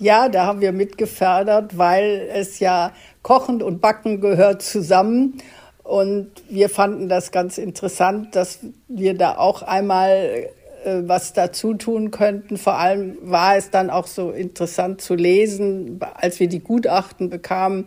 Ja, 0.00 0.28
da 0.28 0.46
haben 0.46 0.60
wir 0.60 0.70
mitgefördert, 0.70 1.76
weil 1.76 2.28
es 2.32 2.60
ja 2.60 2.92
Kochen 3.22 3.62
und 3.62 3.80
Backen 3.80 4.20
gehört 4.20 4.62
zusammen. 4.62 5.38
Und 5.82 6.30
wir 6.48 6.68
fanden 6.68 7.08
das 7.08 7.32
ganz 7.32 7.58
interessant, 7.58 8.36
dass 8.36 8.60
wir 8.86 9.14
da 9.14 9.36
auch 9.38 9.62
einmal 9.62 10.50
äh, 10.84 11.02
was 11.02 11.32
dazu 11.32 11.74
tun 11.74 12.12
könnten. 12.12 12.58
Vor 12.58 12.74
allem 12.74 13.18
war 13.22 13.56
es 13.56 13.70
dann 13.70 13.90
auch 13.90 14.06
so 14.06 14.30
interessant 14.30 15.00
zu 15.00 15.16
lesen, 15.16 15.98
als 16.14 16.38
wir 16.38 16.48
die 16.48 16.60
Gutachten 16.60 17.28
bekamen, 17.28 17.86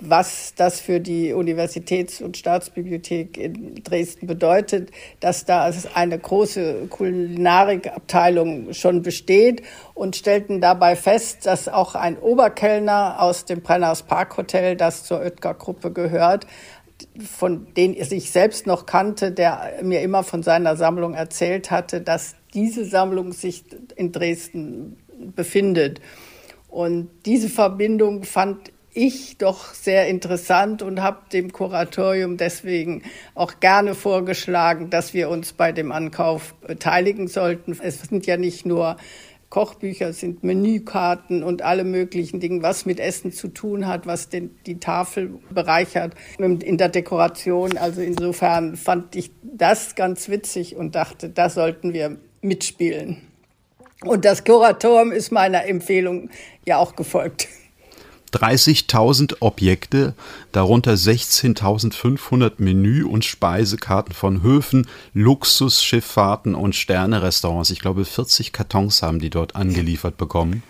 was 0.00 0.54
das 0.54 0.80
für 0.80 1.00
die 1.00 1.32
Universitäts- 1.32 2.22
und 2.22 2.36
Staatsbibliothek 2.36 3.36
in 3.36 3.82
Dresden 3.82 4.26
bedeutet, 4.26 4.90
dass 5.20 5.44
da 5.44 5.70
eine 5.94 6.18
große 6.18 6.86
Kulinarikabteilung 6.88 8.72
schon 8.74 9.02
besteht 9.02 9.62
und 9.94 10.14
stellten 10.14 10.60
dabei 10.60 10.94
fest, 10.94 11.46
dass 11.46 11.68
auch 11.68 11.96
ein 11.96 12.16
Oberkellner 12.16 13.20
aus 13.20 13.44
dem 13.44 13.60
Brenners 13.60 14.04
Parkhotel, 14.04 14.76
das 14.76 15.04
zur 15.04 15.20
Oetker-Gruppe 15.20 15.92
gehört, 15.92 16.46
von 17.24 17.66
dem 17.74 17.94
ich 17.98 18.30
selbst 18.30 18.66
noch 18.66 18.86
kannte, 18.86 19.32
der 19.32 19.80
mir 19.82 20.02
immer 20.02 20.22
von 20.22 20.42
seiner 20.42 20.76
Sammlung 20.76 21.14
erzählt 21.14 21.70
hatte, 21.70 22.00
dass 22.00 22.36
diese 22.54 22.84
Sammlung 22.84 23.32
sich 23.32 23.64
in 23.96 24.12
Dresden 24.12 24.96
befindet. 25.34 26.00
Und 26.68 27.10
diese 27.24 27.48
Verbindung 27.48 28.24
fand 28.24 28.72
ich 28.92 29.38
doch 29.38 29.74
sehr 29.74 30.08
interessant 30.08 30.82
und 30.82 31.02
habe 31.02 31.20
dem 31.32 31.52
Kuratorium 31.52 32.36
deswegen 32.36 33.02
auch 33.34 33.60
gerne 33.60 33.94
vorgeschlagen, 33.94 34.90
dass 34.90 35.14
wir 35.14 35.28
uns 35.28 35.52
bei 35.52 35.72
dem 35.72 35.92
Ankauf 35.92 36.54
beteiligen 36.54 37.28
sollten. 37.28 37.78
Es 37.82 38.00
sind 38.00 38.26
ja 38.26 38.36
nicht 38.36 38.66
nur 38.66 38.96
Kochbücher, 39.50 40.08
es 40.08 40.20
sind 40.20 40.44
Menükarten 40.44 41.42
und 41.42 41.62
alle 41.62 41.84
möglichen 41.84 42.38
Dinge, 42.38 42.62
was 42.62 42.84
mit 42.84 43.00
Essen 43.00 43.32
zu 43.32 43.48
tun 43.48 43.86
hat, 43.86 44.06
was 44.06 44.28
den, 44.28 44.58
die 44.66 44.78
Tafel 44.78 45.38
bereichert 45.50 46.14
in 46.38 46.76
der 46.76 46.88
Dekoration. 46.90 47.78
Also 47.78 48.02
insofern 48.02 48.76
fand 48.76 49.16
ich 49.16 49.30
das 49.42 49.94
ganz 49.94 50.28
witzig 50.28 50.76
und 50.76 50.94
dachte, 50.94 51.30
da 51.30 51.48
sollten 51.48 51.94
wir 51.94 52.18
mitspielen. 52.42 53.22
Und 54.04 54.24
das 54.24 54.44
Kuratorium 54.44 55.12
ist 55.12 55.32
meiner 55.32 55.66
Empfehlung 55.66 56.30
ja 56.64 56.76
auch 56.76 56.94
gefolgt. 56.94 57.48
30.000 58.32 59.36
Objekte, 59.40 60.14
darunter 60.52 60.94
16.500 60.94 62.52
Menü- 62.58 63.04
und 63.04 63.24
Speisekarten 63.24 64.14
von 64.14 64.42
Höfen, 64.42 64.86
Luxusschifffahrten 65.14 66.54
und 66.54 66.74
Sternerestaurants. 66.74 67.70
Ich 67.70 67.80
glaube, 67.80 68.04
40 68.04 68.52
Kartons 68.52 69.02
haben 69.02 69.18
die 69.18 69.30
dort 69.30 69.56
angeliefert 69.56 70.16
bekommen. 70.16 70.62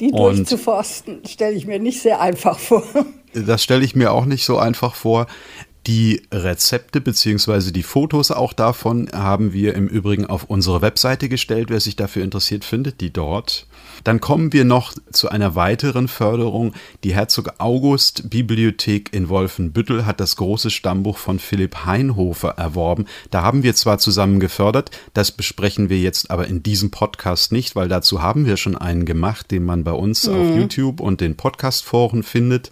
Die 0.00 0.10
durchzuforsten, 0.10 1.20
stelle 1.26 1.54
ich 1.54 1.66
mir 1.66 1.78
nicht 1.78 2.00
sehr 2.00 2.20
einfach 2.20 2.58
vor. 2.58 2.82
Das 3.32 3.62
stelle 3.62 3.84
ich 3.84 3.94
mir 3.94 4.12
auch 4.12 4.26
nicht 4.26 4.44
so 4.44 4.58
einfach 4.58 4.94
vor. 4.94 5.26
Die 5.86 6.22
Rezepte 6.32 7.00
bzw. 7.00 7.70
die 7.70 7.82
Fotos 7.82 8.30
auch 8.30 8.54
davon 8.54 9.10
haben 9.12 9.52
wir 9.52 9.74
im 9.74 9.86
Übrigen 9.86 10.24
auf 10.26 10.44
unsere 10.44 10.80
Webseite 10.80 11.28
gestellt. 11.28 11.68
Wer 11.68 11.80
sich 11.80 11.94
dafür 11.94 12.24
interessiert, 12.24 12.64
findet 12.64 13.00
die 13.00 13.12
dort. 13.12 13.66
Dann 14.04 14.20
kommen 14.20 14.52
wir 14.52 14.64
noch 14.64 14.92
zu 15.10 15.30
einer 15.30 15.54
weiteren 15.54 16.08
Förderung. 16.08 16.74
Die 17.02 17.14
Herzog 17.14 17.54
August 17.58 18.30
Bibliothek 18.30 19.12
in 19.12 19.28
Wolfenbüttel 19.28 20.06
hat 20.06 20.20
das 20.20 20.36
große 20.36 20.70
Stammbuch 20.70 21.18
von 21.18 21.38
Philipp 21.38 21.84
Heinhofer 21.86 22.50
erworben. 22.50 23.06
Da 23.30 23.42
haben 23.42 23.62
wir 23.62 23.74
zwar 23.74 23.98
zusammen 23.98 24.40
gefördert, 24.40 24.90
das 25.14 25.32
besprechen 25.32 25.88
wir 25.88 25.98
jetzt 25.98 26.30
aber 26.30 26.46
in 26.46 26.62
diesem 26.62 26.90
Podcast 26.90 27.50
nicht, 27.50 27.74
weil 27.74 27.88
dazu 27.88 28.22
haben 28.22 28.46
wir 28.46 28.56
schon 28.56 28.76
einen 28.76 29.06
gemacht, 29.06 29.50
den 29.50 29.64
man 29.64 29.84
bei 29.84 29.92
uns 29.92 30.26
mhm. 30.26 30.34
auf 30.34 30.56
YouTube 30.56 31.00
und 31.00 31.20
den 31.20 31.36
Podcastforen 31.36 32.22
findet 32.22 32.70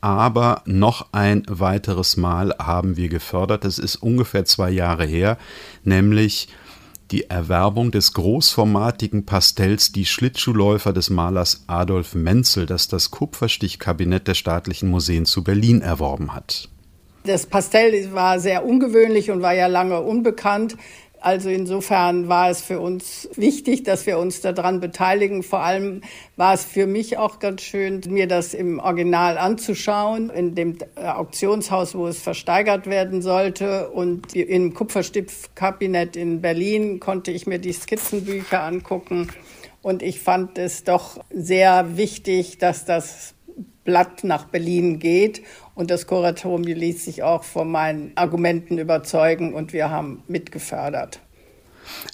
aber 0.00 0.62
noch 0.64 1.12
ein 1.12 1.42
weiteres 1.48 2.16
Mal 2.16 2.54
haben 2.58 2.96
wir 2.96 3.08
gefördert. 3.08 3.64
Das 3.64 3.78
ist 3.78 3.96
ungefähr 3.96 4.44
zwei 4.44 4.70
Jahre 4.70 5.04
her, 5.04 5.38
nämlich 5.82 6.48
die 7.10 7.30
Erwerbung 7.30 7.90
des 7.90 8.12
großformatigen 8.12 9.24
Pastells 9.24 9.92
Die 9.92 10.04
Schlittschuhläufer 10.04 10.92
des 10.92 11.10
Malers 11.10 11.64
Adolf 11.66 12.14
Menzel, 12.14 12.66
das 12.66 12.88
das 12.88 13.10
Kupferstichkabinett 13.10 14.28
der 14.28 14.34
staatlichen 14.34 14.90
Museen 14.90 15.24
zu 15.24 15.42
Berlin 15.42 15.80
erworben 15.80 16.34
hat. 16.34 16.68
Das 17.24 17.46
Pastell 17.46 18.12
war 18.14 18.40
sehr 18.40 18.64
ungewöhnlich 18.64 19.30
und 19.30 19.42
war 19.42 19.54
ja 19.54 19.66
lange 19.66 20.00
unbekannt. 20.00 20.76
Also 21.20 21.48
insofern 21.48 22.28
war 22.28 22.50
es 22.50 22.62
für 22.62 22.80
uns 22.80 23.28
wichtig, 23.34 23.82
dass 23.82 24.06
wir 24.06 24.18
uns 24.18 24.40
daran 24.40 24.80
beteiligen. 24.80 25.42
Vor 25.42 25.60
allem 25.60 26.02
war 26.36 26.54
es 26.54 26.64
für 26.64 26.86
mich 26.86 27.18
auch 27.18 27.38
ganz 27.38 27.62
schön, 27.62 28.00
mir 28.08 28.28
das 28.28 28.54
im 28.54 28.78
Original 28.78 29.38
anzuschauen, 29.38 30.30
in 30.30 30.54
dem 30.54 30.78
Auktionshaus, 30.96 31.94
wo 31.94 32.06
es 32.06 32.20
versteigert 32.20 32.86
werden 32.86 33.22
sollte. 33.22 33.90
Und 33.90 34.34
im 34.36 34.74
Kupferstiftskabinett 34.74 36.16
in 36.16 36.40
Berlin 36.40 37.00
konnte 37.00 37.30
ich 37.30 37.46
mir 37.46 37.58
die 37.58 37.72
Skizzenbücher 37.72 38.62
angucken. 38.62 39.28
Und 39.82 40.02
ich 40.02 40.20
fand 40.20 40.58
es 40.58 40.84
doch 40.84 41.18
sehr 41.30 41.96
wichtig, 41.96 42.58
dass 42.58 42.84
das 42.84 43.34
Blatt 43.84 44.22
nach 44.22 44.44
Berlin 44.44 44.98
geht. 44.98 45.42
Und 45.78 45.92
das 45.92 46.08
Kuratorium 46.08 46.64
ließ 46.64 47.04
sich 47.04 47.22
auch 47.22 47.44
von 47.44 47.70
meinen 47.70 48.10
Argumenten 48.16 48.78
überzeugen 48.78 49.54
und 49.54 49.72
wir 49.72 49.90
haben 49.90 50.24
mitgefördert. 50.26 51.20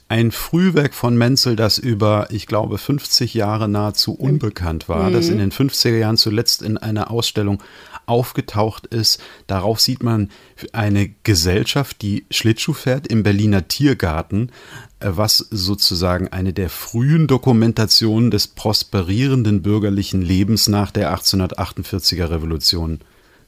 Ein 0.07 0.33
Frühwerk 0.33 0.93
von 0.93 1.17
Menzel, 1.17 1.57
das 1.57 1.79
über, 1.79 2.27
ich 2.29 2.47
glaube, 2.47 2.77
50 2.77 3.33
Jahre 3.33 3.67
nahezu 3.67 4.13
unbekannt 4.13 4.91
war, 4.91 5.09
mhm. 5.09 5.15
das 5.15 5.31
in 5.31 5.39
den 5.39 5.51
50er 5.51 5.97
Jahren 5.97 6.19
zuletzt 6.19 6.61
in 6.61 6.77
einer 6.77 7.11
Ausstellung 7.11 7.63
aufgetaucht 8.05 8.85
ist. 8.85 9.19
Darauf 9.47 9.81
sieht 9.81 10.03
man 10.03 10.29
eine 10.75 11.15
Gesellschaft, 11.23 12.03
die 12.03 12.27
Schlittschuh 12.31 12.75
fährt 12.75 13.07
im 13.07 13.23
Berliner 13.23 13.67
Tiergarten, 13.67 14.53
äh, 15.01 15.09
was 15.13 15.39
sozusagen 15.39 16.29
eine 16.29 16.53
der 16.53 16.69
frühen 16.69 17.29
Dokumentationen 17.29 18.31
des 18.31 18.47
prosperierenden 18.47 19.63
bürgerlichen 19.63 20.21
Lebens 20.21 20.69
nach 20.69 20.91
der 20.91 21.17
1848er 21.17 22.29
Revolution 22.29 23.01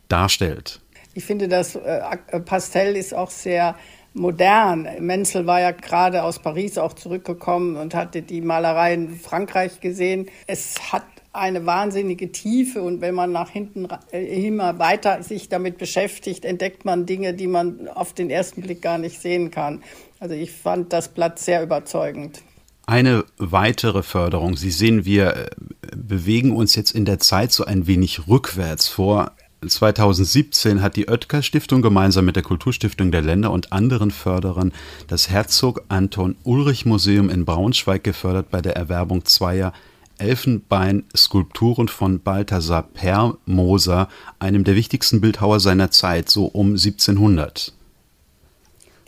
darstellt. 0.08 0.80
Ich 1.14 1.24
finde, 1.24 1.48
das 1.48 1.76
äh, 1.76 2.40
Pastell 2.44 2.96
ist 2.96 3.14
auch 3.14 3.30
sehr 3.30 3.76
modern. 4.16 4.88
Menzel 5.00 5.46
war 5.46 5.60
ja 5.60 5.70
gerade 5.70 6.22
aus 6.22 6.38
Paris 6.38 6.78
auch 6.78 6.94
zurückgekommen 6.94 7.76
und 7.76 7.94
hatte 7.94 8.22
die 8.22 8.40
Malerei 8.40 8.94
in 8.94 9.16
Frankreich 9.16 9.80
gesehen. 9.80 10.26
Es 10.46 10.92
hat 10.92 11.04
eine 11.32 11.66
wahnsinnige 11.66 12.32
Tiefe 12.32 12.82
und 12.82 13.00
wenn 13.02 13.14
man 13.14 13.30
nach 13.30 13.50
hinten 13.50 13.88
äh, 14.10 14.46
immer 14.46 14.78
weiter 14.78 15.22
sich 15.22 15.48
damit 15.48 15.78
beschäftigt, 15.78 16.44
entdeckt 16.44 16.84
man 16.84 17.06
Dinge, 17.06 17.34
die 17.34 17.46
man 17.46 17.88
auf 17.88 18.14
den 18.14 18.30
ersten 18.30 18.62
Blick 18.62 18.80
gar 18.80 18.98
nicht 18.98 19.20
sehen 19.20 19.50
kann. 19.50 19.82
Also 20.18 20.34
ich 20.34 20.50
fand 20.50 20.92
das 20.92 21.08
Blatt 21.08 21.38
sehr 21.38 21.62
überzeugend. 21.62 22.42
Eine 22.86 23.24
weitere 23.36 24.02
Förderung. 24.02 24.56
Sie 24.56 24.70
sehen, 24.70 25.04
wir 25.04 25.36
äh, 25.36 25.46
bewegen 25.94 26.54
uns 26.54 26.74
jetzt 26.74 26.92
in 26.92 27.04
der 27.04 27.18
Zeit 27.18 27.52
so 27.52 27.64
ein 27.64 27.86
wenig 27.86 28.28
rückwärts 28.28 28.88
vor. 28.88 29.32
2017 29.64 30.82
hat 30.82 30.96
die 30.96 31.08
Oetker 31.08 31.42
Stiftung 31.42 31.82
gemeinsam 31.82 32.24
mit 32.24 32.36
der 32.36 32.42
Kulturstiftung 32.42 33.10
der 33.10 33.22
Länder 33.22 33.50
und 33.50 33.72
anderen 33.72 34.10
Förderern 34.10 34.72
das 35.08 35.30
Herzog 35.30 35.82
Anton 35.88 36.36
Ulrich 36.44 36.84
Museum 36.84 37.30
in 37.30 37.44
Braunschweig 37.44 38.04
gefördert 38.04 38.50
bei 38.50 38.60
der 38.60 38.76
Erwerbung 38.76 39.24
zweier 39.24 39.72
Elfenbeinskulpturen 40.18 41.88
von 41.88 42.20
Balthasar 42.20 42.82
Permoser, 42.82 44.08
einem 44.38 44.64
der 44.64 44.74
wichtigsten 44.74 45.20
Bildhauer 45.20 45.60
seiner 45.60 45.90
Zeit, 45.90 46.28
so 46.30 46.46
um 46.46 46.70
1700. 46.70 47.72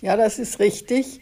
Ja, 0.00 0.16
das 0.16 0.38
ist 0.38 0.60
richtig. 0.60 1.20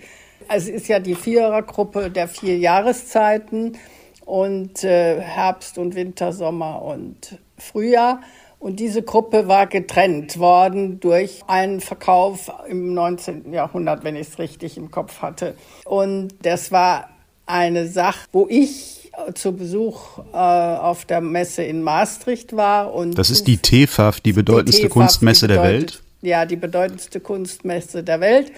Es 0.49 0.69
ist 0.69 0.89
ja 0.89 0.99
die 0.99 1.15
Vierergruppe 1.15 2.11
der 2.11 2.29
vier 2.29 2.59
Jahreszeiten 2.59 3.77
und 4.25 4.85
äh, 4.85 5.21
Herbst 5.21 5.79
und 5.79 5.95
Winter, 5.95 6.33
Sommer 6.33 6.83
und 6.83 7.39
Frühjahr. 7.59 8.21
Und 8.67 8.81
diese 8.81 9.03
Gruppe 9.03 9.47
war 9.47 9.69
getrennt 9.69 10.41
worden 10.41 10.99
durch 10.99 11.43
einen 11.47 11.81
Verkauf 11.81 12.51
im 12.69 12.95
19. 12.95 13.53
Jahrhundert, 13.53 14.03
wenn 14.03 14.17
ich 14.17 14.27
es 14.27 14.41
richtig 14.41 14.77
im 14.77 14.91
Kopf 14.91 15.23
hatte. 15.23 15.55
Und 15.85 16.35
das 16.43 16.73
war 16.73 17.11
eine 17.47 17.87
Sache, 17.87 18.27
wo 18.33 18.49
ich 18.51 19.13
zu 19.35 19.53
Besuch 19.53 20.19
äh, 20.33 20.37
auf 20.37 21.05
der 21.05 21.21
Messe 21.21 21.63
in 21.63 21.81
Maastricht 21.81 22.57
war. 22.57 22.93
Und 22.93 23.17
das 23.17 23.31
ist 23.31 23.47
die 23.47 23.59
TEFAF, 23.59 24.19
die 24.19 24.33
bedeutendste 24.33 24.83
die 24.83 24.89
TEFAF, 24.89 24.95
Kunstmesse 24.95 25.47
die 25.47 25.55
der 25.55 25.63
Welt? 25.63 26.03
Ja, 26.23 26.45
die 26.45 26.57
bedeutendste 26.57 27.21
Kunstmesse 27.21 28.03
der 28.03 28.19
Welt. 28.19 28.51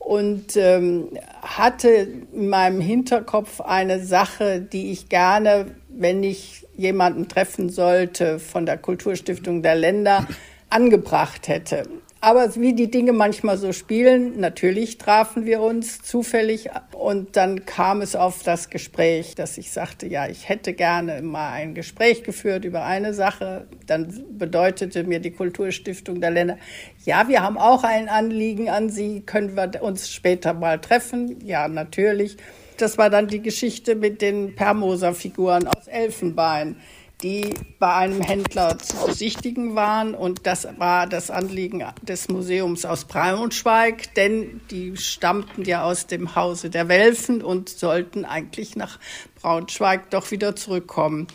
Und 0.00 0.56
ähm, 0.56 1.10
hatte 1.42 1.88
in 2.32 2.48
meinem 2.48 2.80
Hinterkopf 2.80 3.60
eine 3.60 4.04
Sache, 4.04 4.60
die 4.60 4.90
ich 4.90 5.08
gerne, 5.08 5.66
wenn 5.88 6.24
ich 6.24 6.66
jemanden 6.76 7.28
treffen 7.28 7.68
sollte 7.68 8.38
von 8.38 8.66
der 8.66 8.78
Kulturstiftung 8.78 9.62
der 9.62 9.76
Länder, 9.76 10.26
angebracht 10.70 11.48
hätte. 11.48 11.84
Aber 12.22 12.54
wie 12.56 12.74
die 12.74 12.90
Dinge 12.90 13.14
manchmal 13.14 13.56
so 13.56 13.72
spielen, 13.72 14.38
natürlich 14.40 14.98
trafen 14.98 15.46
wir 15.46 15.62
uns 15.62 16.02
zufällig 16.02 16.68
und 16.92 17.34
dann 17.34 17.64
kam 17.64 18.02
es 18.02 18.14
auf 18.14 18.42
das 18.42 18.68
Gespräch, 18.68 19.34
dass 19.36 19.56
ich 19.56 19.72
sagte, 19.72 20.06
ja, 20.06 20.28
ich 20.28 20.46
hätte 20.46 20.74
gerne 20.74 21.22
mal 21.22 21.52
ein 21.52 21.74
Gespräch 21.74 22.22
geführt 22.22 22.66
über 22.66 22.84
eine 22.84 23.14
Sache. 23.14 23.66
Dann 23.86 24.22
bedeutete 24.36 25.04
mir 25.04 25.20
die 25.20 25.30
Kulturstiftung 25.30 26.20
der 26.20 26.30
Länder, 26.30 26.58
ja, 27.06 27.26
wir 27.28 27.42
haben 27.42 27.56
auch 27.56 27.84
ein 27.84 28.10
Anliegen 28.10 28.68
an 28.68 28.90
Sie, 28.90 29.22
können 29.22 29.56
wir 29.56 29.82
uns 29.82 30.10
später 30.10 30.52
mal 30.52 30.78
treffen? 30.78 31.38
Ja, 31.46 31.68
natürlich. 31.68 32.36
Das 32.76 32.98
war 32.98 33.08
dann 33.08 33.28
die 33.28 33.40
Geschichte 33.40 33.94
mit 33.94 34.20
den 34.20 34.54
Permoser-Figuren 34.54 35.66
aus 35.66 35.86
Elfenbein 35.86 36.76
die 37.22 37.54
bei 37.78 37.94
einem 37.94 38.20
Händler 38.20 38.78
zu 38.78 39.06
besichtigen 39.06 39.74
waren. 39.74 40.14
Und 40.14 40.46
das 40.46 40.66
war 40.78 41.06
das 41.06 41.30
Anliegen 41.30 41.84
des 42.02 42.28
Museums 42.28 42.84
aus 42.84 43.04
Braunschweig, 43.04 44.14
denn 44.14 44.60
die 44.70 44.96
stammten 44.96 45.64
ja 45.64 45.84
aus 45.84 46.06
dem 46.06 46.34
Hause 46.36 46.70
der 46.70 46.88
Welfen 46.88 47.42
und 47.42 47.68
sollten 47.68 48.24
eigentlich 48.24 48.76
nach 48.76 48.98
Braunschweig 49.40 50.10
doch 50.10 50.30
wieder 50.30 50.56
zurückkommen. 50.56 51.26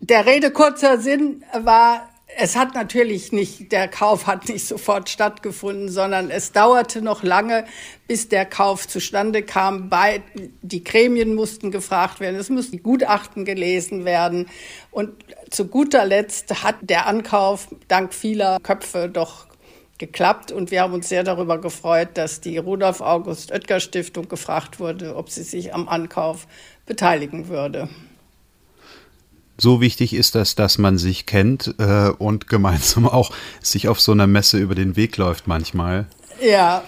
Der 0.00 0.26
Rede 0.26 0.50
kurzer 0.50 0.98
Sinn 0.98 1.44
war, 1.58 2.08
es 2.38 2.54
hat 2.54 2.74
natürlich 2.74 3.32
nicht, 3.32 3.72
der 3.72 3.88
Kauf 3.88 4.26
hat 4.26 4.48
nicht 4.48 4.66
sofort 4.66 5.08
stattgefunden, 5.08 5.88
sondern 5.88 6.30
es 6.30 6.52
dauerte 6.52 7.00
noch 7.00 7.22
lange, 7.22 7.64
bis 8.08 8.28
der 8.28 8.44
Kauf 8.44 8.86
zustande 8.86 9.42
kam. 9.42 9.88
Bei, 9.88 10.22
die 10.62 10.84
Gremien 10.84 11.34
mussten 11.34 11.70
gefragt 11.70 12.20
werden, 12.20 12.36
es 12.36 12.50
mussten 12.50 12.82
Gutachten 12.82 13.44
gelesen 13.44 14.04
werden. 14.04 14.48
Und 14.90 15.12
zu 15.50 15.66
guter 15.66 16.04
Letzt 16.04 16.62
hat 16.62 16.76
der 16.82 17.06
Ankauf 17.06 17.68
dank 17.88 18.12
vieler 18.12 18.58
Köpfe 18.62 19.08
doch 19.08 19.46
geklappt 19.98 20.52
und 20.52 20.70
wir 20.70 20.82
haben 20.82 20.92
uns 20.92 21.08
sehr 21.08 21.24
darüber 21.24 21.58
gefreut, 21.58 22.10
dass 22.14 22.42
die 22.42 22.58
Rudolf 22.58 23.00
August 23.00 23.50
Oetker 23.50 23.80
Stiftung 23.80 24.28
gefragt 24.28 24.78
wurde, 24.78 25.16
ob 25.16 25.30
sie 25.30 25.42
sich 25.42 25.72
am 25.72 25.88
Ankauf 25.88 26.46
beteiligen 26.84 27.48
würde 27.48 27.88
so 29.58 29.80
wichtig 29.80 30.14
ist 30.14 30.34
das, 30.34 30.54
dass 30.54 30.78
man 30.78 30.98
sich 30.98 31.26
kennt 31.26 31.74
äh, 31.78 32.10
und 32.10 32.48
gemeinsam 32.48 33.06
auch 33.08 33.30
sich 33.60 33.88
auf 33.88 34.00
so 34.00 34.12
einer 34.12 34.26
Messe 34.26 34.58
über 34.58 34.74
den 34.74 34.96
Weg 34.96 35.16
läuft 35.16 35.46
manchmal. 35.46 36.06
Ja. 36.42 36.84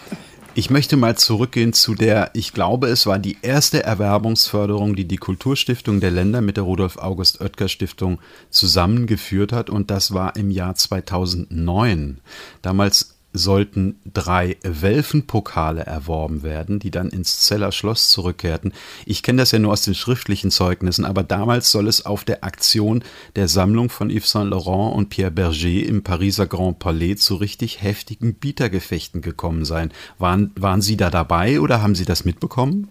Ich 0.55 0.71
möchte 0.71 0.97
mal 0.97 1.17
zurückgehen 1.17 1.73
zu 1.73 1.95
der, 1.95 2.31
ich 2.35 2.53
glaube, 2.53 2.89
es 2.89 3.07
war 3.07 3.21
die 3.21 3.39
erste 3.43 3.85
Erwerbungsförderung, 3.85 4.97
die 4.97 5.05
die 5.05 5.17
Kulturstiftung 5.17 6.01
der 6.01 6.11
Länder 6.11 6.41
mit 6.41 6.57
der 6.57 6.65
Rudolf 6.65 6.97
August 6.97 7.41
Oetker 7.41 7.69
Stiftung 7.69 8.19
zusammengeführt 8.51 9.53
hat 9.53 9.71
und 9.71 9.91
das 9.93 10.15
war 10.15 10.35
im 10.35 10.51
Jahr 10.51 10.75
2009. 10.75 12.19
Damals 12.61 13.18
sollten 13.39 13.99
drei 14.13 14.57
Welfenpokale 14.63 15.83
erworben 15.83 16.43
werden, 16.43 16.79
die 16.79 16.91
dann 16.91 17.09
ins 17.09 17.41
Zeller 17.41 17.73
Schloss 17.73 18.11
zurückkehrten. 18.11 18.73
Ich 19.07 19.23
kenne 19.23 19.43
das 19.43 19.53
ja 19.53 19.59
nur 19.59 19.73
aus 19.73 19.83
den 19.83 19.95
schriftlichen 19.95 20.51
Zeugnissen, 20.51 21.05
aber 21.05 21.23
damals 21.23 21.71
soll 21.71 21.89
es 21.89 22.05
auf 22.05 22.25
der 22.25 22.45
Aktion 22.45 23.03
der 23.37 23.49
Sammlung 23.49 23.89
von 23.89 24.11
Yves 24.11 24.31
Saint 24.31 24.51
Laurent 24.51 24.95
und 24.95 25.09
Pierre 25.09 25.31
Berger 25.31 25.87
im 25.87 26.03
Pariser 26.03 26.47
Grand 26.47 26.79
Palais 26.79 27.17
zu 27.17 27.37
richtig 27.37 27.83
heftigen 27.83 28.35
Bietergefechten 28.35 29.23
gekommen 29.23 29.65
sein. 29.65 29.93
Waren, 30.19 30.53
waren 30.57 30.83
Sie 30.83 30.97
da 30.97 31.11
dabei 31.11 31.61
oder 31.61 31.81
haben 31.81 31.95
Sie 31.95 32.05
das 32.05 32.25
mitbekommen? 32.25 32.89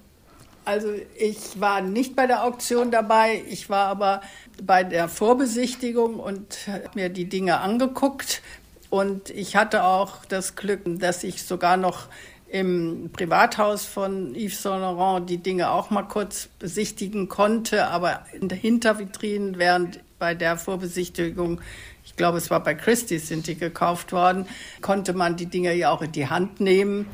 Also 0.68 0.90
ich 1.18 1.62
war 1.62 1.80
nicht 1.80 2.14
bei 2.14 2.28
der 2.28 2.44
Auktion 2.44 2.92
dabei, 2.92 3.42
ich 3.48 3.70
war 3.70 3.88
aber 3.88 4.20
bei 4.62 4.84
der 4.84 5.08
Vorbesichtigung 5.08 6.20
und 6.20 6.58
mir 6.94 7.08
die 7.08 7.30
Dinge 7.30 7.62
angeguckt. 7.62 8.42
Und 8.90 9.30
ich 9.30 9.56
hatte 9.56 9.84
auch 9.84 10.26
das 10.26 10.56
Glück, 10.56 10.82
dass 11.00 11.24
ich 11.24 11.44
sogar 11.44 11.78
noch 11.78 12.08
im 12.50 13.10
Privathaus 13.12 13.86
von 13.86 14.34
Yves 14.34 14.62
Saint 14.62 14.82
Laurent 14.82 15.30
die 15.30 15.38
Dinge 15.38 15.70
auch 15.72 15.90
mal 15.90 16.04
kurz 16.04 16.48
besichtigen 16.60 17.28
konnte, 17.28 17.88
aber 17.88 18.26
in 18.34 18.48
der 18.48 18.58
Hintervitrinen, 18.58 19.58
während 19.58 20.00
bei 20.18 20.34
der 20.34 20.58
Vorbesichtigung, 20.58 21.60
ich 22.06 22.16
glaube, 22.16 22.38
es 22.38 22.50
war 22.50 22.64
bei 22.64 22.74
Christie's 22.74 23.28
sind 23.28 23.48
die 23.48 23.58
gekauft 23.58 24.14
worden, 24.14 24.48
konnte 24.82 25.14
man 25.14 25.36
die 25.36 25.48
Dinge 25.48 25.74
ja 25.74 25.92
auch 25.92 26.02
in 26.02 26.14
die 26.14 26.30
Hand 26.30 26.62
nehmen. 26.62 27.08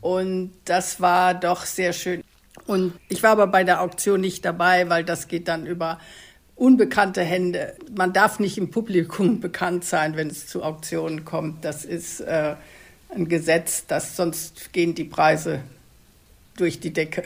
Und 0.00 0.52
das 0.64 1.00
war 1.00 1.34
doch 1.34 1.64
sehr 1.64 1.92
schön. 1.92 2.22
Und 2.66 2.94
ich 3.08 3.22
war 3.22 3.32
aber 3.32 3.48
bei 3.48 3.64
der 3.64 3.82
Auktion 3.82 4.20
nicht 4.20 4.44
dabei, 4.44 4.88
weil 4.88 5.02
das 5.02 5.26
geht 5.26 5.48
dann 5.48 5.66
über 5.66 5.98
unbekannte 6.58 7.22
Hände. 7.22 7.74
Man 7.96 8.12
darf 8.12 8.38
nicht 8.40 8.58
im 8.58 8.70
Publikum 8.70 9.40
bekannt 9.40 9.84
sein, 9.84 10.16
wenn 10.16 10.28
es 10.28 10.46
zu 10.46 10.62
Auktionen 10.62 11.24
kommt. 11.24 11.64
Das 11.64 11.84
ist 11.84 12.20
äh, 12.20 12.56
ein 13.14 13.28
Gesetz, 13.28 13.86
dass 13.86 14.16
sonst 14.16 14.72
gehen 14.72 14.94
die 14.94 15.04
Preise 15.04 15.60
durch 16.56 16.80
die 16.80 16.92
Decke. 16.92 17.24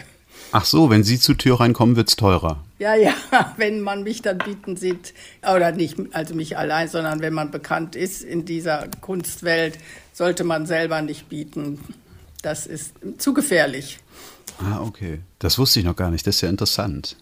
Ach 0.51 0.64
so, 0.64 0.90
wenn 0.90 1.03
Sie 1.05 1.18
zu 1.18 1.35
Tür 1.35 1.61
reinkommen, 1.61 1.97
wird 1.97 2.09
es 2.09 2.16
teurer. 2.16 2.62
Ja, 2.79 2.95
ja, 2.95 3.14
wenn 3.57 3.81
man 3.81 4.03
mich 4.03 4.23
dann 4.23 4.38
bieten 4.38 4.77
sieht, 4.77 5.14
oder 5.42 5.73
nicht, 5.73 5.97
also 6.12 6.35
mich 6.35 6.59
allein, 6.59 6.88
sondern 6.88 7.21
wenn 7.21 7.33
man 7.33 7.51
bekannt 7.51 7.97
ist 7.97 8.23
in 8.23 8.45
dieser 8.45 8.88
Kunstwelt, 9.01 9.79
sollte 10.12 10.45
man 10.45 10.66
selber 10.66 11.01
nicht 11.01 11.29
bieten. 11.29 11.79
Das 12.42 12.66
ist 12.66 12.95
zu 13.18 13.35
gefährlich. 13.35 14.01
Ah, 14.59 14.81
okay. 14.81 15.21
Das 15.38 15.59
wusste 15.59 15.81
ich 15.81 15.87
noch 15.87 15.97
gar 15.97 16.11
nicht. 16.11 16.27
Das 16.27 16.37
ist 16.37 16.40
ja 16.42 16.49
interessant. 16.49 17.16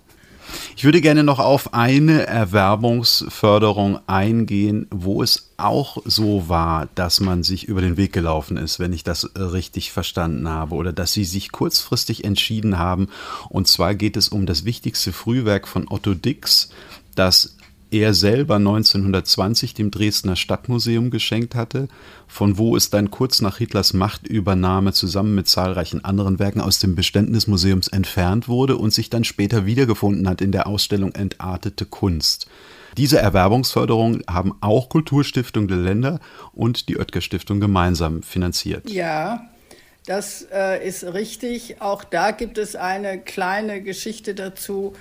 Ich 0.76 0.84
würde 0.84 1.00
gerne 1.00 1.24
noch 1.24 1.38
auf 1.38 1.74
eine 1.74 2.26
Erwerbungsförderung 2.26 4.00
eingehen, 4.06 4.86
wo 4.90 5.22
es 5.22 5.50
auch 5.56 5.98
so 6.04 6.48
war, 6.48 6.88
dass 6.94 7.20
man 7.20 7.42
sich 7.42 7.64
über 7.68 7.80
den 7.80 7.96
Weg 7.96 8.12
gelaufen 8.12 8.56
ist, 8.56 8.78
wenn 8.78 8.92
ich 8.92 9.04
das 9.04 9.30
richtig 9.36 9.92
verstanden 9.92 10.48
habe, 10.48 10.74
oder 10.74 10.92
dass 10.92 11.12
Sie 11.12 11.24
sich 11.24 11.52
kurzfristig 11.52 12.24
entschieden 12.24 12.78
haben. 12.78 13.08
Und 13.48 13.68
zwar 13.68 13.94
geht 13.94 14.16
es 14.16 14.28
um 14.28 14.46
das 14.46 14.64
wichtigste 14.64 15.12
Frühwerk 15.12 15.68
von 15.68 15.86
Otto 15.88 16.14
Dix, 16.14 16.70
das 17.14 17.56
er 17.90 18.14
selber 18.14 18.56
1920 18.56 19.74
dem 19.74 19.90
Dresdner 19.90 20.36
Stadtmuseum 20.36 21.10
geschenkt 21.10 21.54
hatte, 21.54 21.88
von 22.26 22.58
wo 22.58 22.76
es 22.76 22.90
dann 22.90 23.10
kurz 23.10 23.40
nach 23.40 23.58
Hitlers 23.58 23.92
Machtübernahme 23.92 24.92
zusammen 24.92 25.34
mit 25.34 25.48
zahlreichen 25.48 26.04
anderen 26.04 26.38
Werken 26.38 26.60
aus 26.60 26.78
dem 26.78 26.94
Beständen 26.94 27.32
des 27.32 27.46
Museums 27.46 27.88
entfernt 27.88 28.48
wurde 28.48 28.76
und 28.76 28.92
sich 28.92 29.10
dann 29.10 29.24
später 29.24 29.66
wiedergefunden 29.66 30.28
hat 30.28 30.40
in 30.40 30.52
der 30.52 30.66
Ausstellung 30.66 31.12
Entartete 31.12 31.84
Kunst. 31.84 32.46
Diese 32.96 33.18
Erwerbungsförderung 33.18 34.22
haben 34.28 34.54
auch 34.60 34.88
Kulturstiftung 34.88 35.68
der 35.68 35.76
Länder 35.76 36.20
und 36.52 36.88
die 36.88 36.98
Oetker 36.98 37.20
Stiftung 37.20 37.60
gemeinsam 37.60 38.22
finanziert. 38.22 38.90
Ja, 38.90 39.48
das 40.06 40.46
äh, 40.52 40.86
ist 40.86 41.04
richtig. 41.04 41.80
Auch 41.80 42.02
da 42.04 42.32
gibt 42.32 42.58
es 42.58 42.74
eine 42.74 43.20
kleine 43.20 43.82
Geschichte 43.82 44.34
dazu. 44.34 44.94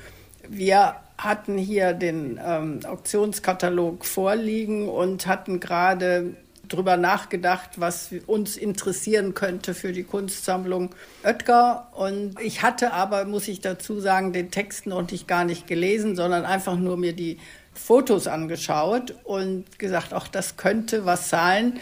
Wir 0.48 0.96
hatten 1.20 1.58
hier 1.58 1.94
den 1.94 2.40
ähm, 2.44 2.80
Auktionskatalog 2.86 4.06
vorliegen 4.06 4.88
und 4.88 5.28
hatten 5.28 5.60
gerade 5.60 6.34
darüber 6.70 6.98
nachgedacht, 6.98 7.72
was 7.78 8.12
uns 8.26 8.56
interessieren 8.56 9.34
könnte 9.34 9.74
für 9.74 9.92
die 9.92 10.04
Kunstsammlung 10.04 10.96
Oetker. 11.24 11.90
Und 11.94 12.40
ich 12.40 12.62
hatte 12.62 12.94
aber, 12.94 13.26
muss 13.26 13.48
ich 13.48 13.60
dazu 13.60 14.00
sagen, 14.00 14.32
den 14.32 14.50
Text 14.50 14.86
noch 14.86 15.10
nicht 15.12 15.28
gar 15.28 15.44
nicht 15.44 15.68
gelesen, 15.68 16.16
sondern 16.16 16.46
einfach 16.46 16.78
nur 16.78 16.96
mir 16.96 17.14
die 17.14 17.38
Fotos 17.74 18.28
angeschaut 18.28 19.16
und 19.24 19.78
gesagt, 19.78 20.14
ach, 20.14 20.28
das 20.28 20.58
könnte 20.58 21.06
was 21.06 21.30
sein. 21.30 21.80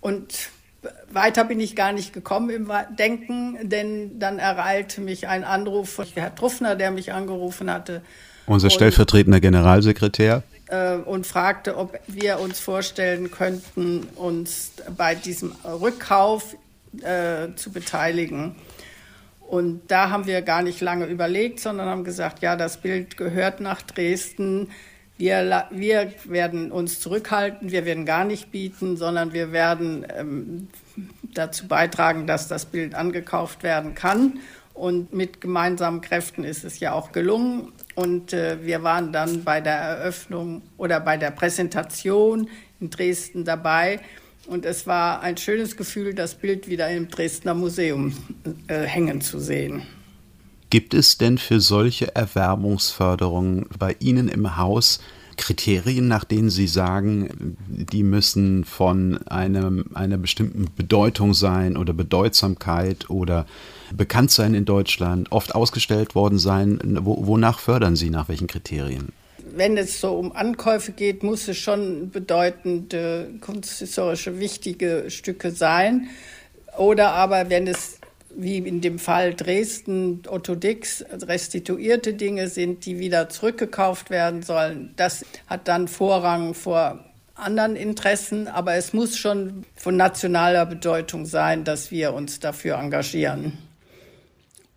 Und 0.00 0.50
weiter 1.10 1.44
bin 1.44 1.58
ich 1.58 1.74
gar 1.74 1.92
nicht 1.92 2.12
gekommen 2.12 2.50
im 2.50 2.70
Denken, 2.96 3.68
denn 3.68 4.20
dann 4.20 4.38
ereilte 4.38 5.00
mich 5.00 5.26
ein 5.26 5.42
Anruf 5.42 5.90
von 5.90 6.06
Herrn 6.14 6.36
Truffner, 6.36 6.76
der 6.76 6.92
mich 6.92 7.12
angerufen 7.12 7.70
hatte 7.70 8.02
unser 8.46 8.70
stellvertretender 8.70 9.40
Generalsekretär. 9.40 10.42
Äh, 10.68 10.96
und 10.96 11.26
fragte, 11.26 11.76
ob 11.76 11.98
wir 12.06 12.40
uns 12.40 12.58
vorstellen 12.58 13.30
könnten, 13.30 14.08
uns 14.16 14.72
bei 14.96 15.14
diesem 15.14 15.52
Rückkauf 15.64 16.56
äh, 17.02 17.54
zu 17.56 17.70
beteiligen. 17.72 18.56
Und 19.40 19.82
da 19.88 20.10
haben 20.10 20.26
wir 20.26 20.42
gar 20.42 20.62
nicht 20.62 20.80
lange 20.80 21.06
überlegt, 21.06 21.60
sondern 21.60 21.88
haben 21.88 22.04
gesagt, 22.04 22.42
ja, 22.42 22.56
das 22.56 22.78
Bild 22.78 23.16
gehört 23.16 23.60
nach 23.60 23.80
Dresden. 23.82 24.70
Wir, 25.18 25.66
wir 25.70 26.12
werden 26.24 26.72
uns 26.72 27.00
zurückhalten, 27.00 27.70
wir 27.70 27.84
werden 27.84 28.04
gar 28.04 28.24
nicht 28.24 28.50
bieten, 28.50 28.96
sondern 28.96 29.32
wir 29.32 29.52
werden 29.52 30.04
ähm, 30.18 30.68
dazu 31.32 31.68
beitragen, 31.68 32.26
dass 32.26 32.48
das 32.48 32.66
Bild 32.66 32.94
angekauft 32.94 33.62
werden 33.62 33.94
kann. 33.94 34.40
Und 34.74 35.14
mit 35.14 35.40
gemeinsamen 35.40 36.00
Kräften 36.00 36.44
ist 36.44 36.64
es 36.64 36.80
ja 36.80 36.92
auch 36.92 37.12
gelungen. 37.12 37.72
Und 37.96 38.32
äh, 38.32 38.58
wir 38.62 38.82
waren 38.82 39.10
dann 39.10 39.42
bei 39.42 39.60
der 39.60 39.74
Eröffnung 39.74 40.62
oder 40.76 41.00
bei 41.00 41.16
der 41.16 41.30
Präsentation 41.32 42.48
in 42.78 42.90
Dresden 42.90 43.44
dabei. 43.44 44.00
Und 44.46 44.64
es 44.64 44.86
war 44.86 45.22
ein 45.22 45.36
schönes 45.36 45.76
Gefühl, 45.76 46.14
das 46.14 46.34
Bild 46.34 46.68
wieder 46.68 46.88
im 46.90 47.08
Dresdner 47.08 47.54
Museum 47.54 48.14
äh, 48.68 48.82
hängen 48.82 49.20
zu 49.20 49.40
sehen. 49.40 49.82
Gibt 50.70 50.94
es 50.94 51.16
denn 51.16 51.38
für 51.38 51.60
solche 51.60 52.14
Erwerbungsförderungen 52.14 53.66
bei 53.78 53.96
Ihnen 53.98 54.28
im 54.28 54.56
Haus 54.56 55.00
Kriterien, 55.36 56.08
nach 56.08 56.24
denen 56.24 56.50
Sie 56.50 56.66
sagen, 56.66 57.56
die 57.68 58.02
müssen 58.02 58.64
von 58.64 59.18
einem, 59.26 59.86
einer 59.94 60.16
bestimmten 60.16 60.66
Bedeutung 60.76 61.34
sein 61.34 61.76
oder 61.76 61.92
Bedeutsamkeit 61.92 63.10
oder 63.10 63.46
bekannt 63.94 64.30
sein 64.30 64.54
in 64.54 64.64
Deutschland, 64.64 65.30
oft 65.32 65.54
ausgestellt 65.54 66.14
worden 66.14 66.38
sein. 66.38 66.78
Wo, 67.02 67.26
wonach 67.26 67.58
fördern 67.58 67.96
Sie, 67.96 68.10
nach 68.10 68.28
welchen 68.28 68.46
Kriterien? 68.46 69.12
Wenn 69.54 69.76
es 69.76 70.00
so 70.00 70.18
um 70.18 70.32
Ankäufe 70.32 70.92
geht, 70.92 71.22
muss 71.22 71.46
es 71.48 71.56
schon 71.56 72.10
bedeutende 72.10 73.30
kunsthistorische 73.40 74.40
wichtige 74.40 75.04
Stücke 75.08 75.50
sein. 75.52 76.08
Oder 76.76 77.12
aber 77.12 77.48
wenn 77.48 77.66
es 77.66 77.98
wie 78.36 78.58
in 78.58 78.80
dem 78.80 78.98
Fall 78.98 79.34
Dresden 79.34 80.22
Otto 80.28 80.54
Dix 80.54 81.04
restituierte 81.10 82.14
Dinge 82.14 82.48
sind, 82.48 82.84
die 82.84 82.98
wieder 82.98 83.28
zurückgekauft 83.28 84.10
werden 84.10 84.42
sollen, 84.42 84.92
das 84.96 85.24
hat 85.46 85.68
dann 85.68 85.88
Vorrang 85.88 86.54
vor 86.54 87.04
anderen 87.34 87.76
Interessen, 87.76 88.48
aber 88.48 88.74
es 88.74 88.92
muss 88.92 89.16
schon 89.16 89.64
von 89.74 89.96
nationaler 89.96 90.66
Bedeutung 90.66 91.26
sein, 91.26 91.64
dass 91.64 91.90
wir 91.90 92.14
uns 92.14 92.40
dafür 92.40 92.76
engagieren. 92.78 93.58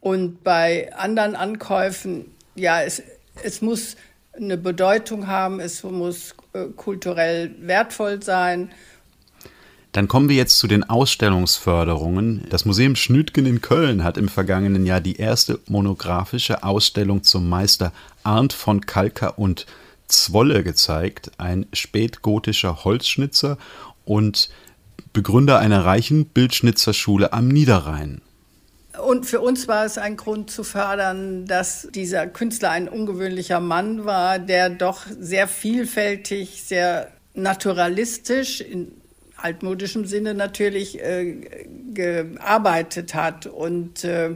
Und 0.02 0.44
bei 0.44 0.94
anderen 0.94 1.36
Ankäufen, 1.36 2.34
ja, 2.56 2.82
es, 2.82 3.04
es 3.44 3.62
muss 3.62 3.96
eine 4.34 4.58
Bedeutung 4.58 5.28
haben, 5.28 5.60
es 5.60 5.84
muss 5.84 6.36
äh, 6.54 6.66
kulturell 6.76 7.54
wertvoll 7.60 8.22
sein. 8.22 8.72
Dann 9.92 10.08
kommen 10.08 10.30
wir 10.30 10.36
jetzt 10.36 10.60
zu 10.60 10.68
den 10.68 10.84
Ausstellungsförderungen. 10.84 12.46
Das 12.50 12.66
Museum 12.66 12.96
Schnütgen 12.96 13.48
in 13.48 13.62
Köln 13.62 14.04
hat 14.04 14.18
im 14.18 14.30
vergangenen 14.30 14.86
Jahr 14.86 15.02
die 15.02 15.16
erste 15.16 15.60
monographische 15.68 16.64
Ausstellung 16.64 17.24
zum 17.24 17.50
Meister 17.50 17.92
Arndt 18.24 18.54
von 18.54 18.86
Kalker 18.86 19.40
und 19.40 19.66
Zwolle 20.08 20.64
gezeigt, 20.64 21.32
ein 21.38 21.66
spätgotischer 21.74 22.84
Holzschnitzer 22.84 23.58
und 24.06 24.50
Begründer 25.14 25.60
einer 25.60 25.86
reichen 25.86 26.26
Bildschnitzerschule 26.26 27.34
am 27.34 27.48
Niederrhein. 27.48 28.22
Und 29.08 29.26
für 29.26 29.40
uns 29.40 29.68
war 29.68 29.86
es 29.86 29.98
ein 29.98 30.18
Grund 30.18 30.52
zu 30.52 30.64
fördern, 30.64 31.46
dass 31.46 31.88
dieser 31.94 32.28
Künstler 32.28 32.72
ein 32.72 32.90
ungewöhnlicher 32.90 33.60
Mann 33.60 34.06
war, 34.06 34.40
der 34.40 34.70
doch 34.70 35.06
sehr 35.20 35.48
vielfältig, 35.48 36.64
sehr 36.64 37.12
naturalistisch, 37.34 38.62
in 38.62 38.99
altmodischem 39.44 40.06
Sinne 40.06 40.34
natürlich, 40.34 41.02
äh, 41.02 41.66
gearbeitet 41.94 43.14
hat. 43.14 43.46
Und 43.46 44.04
äh, 44.04 44.36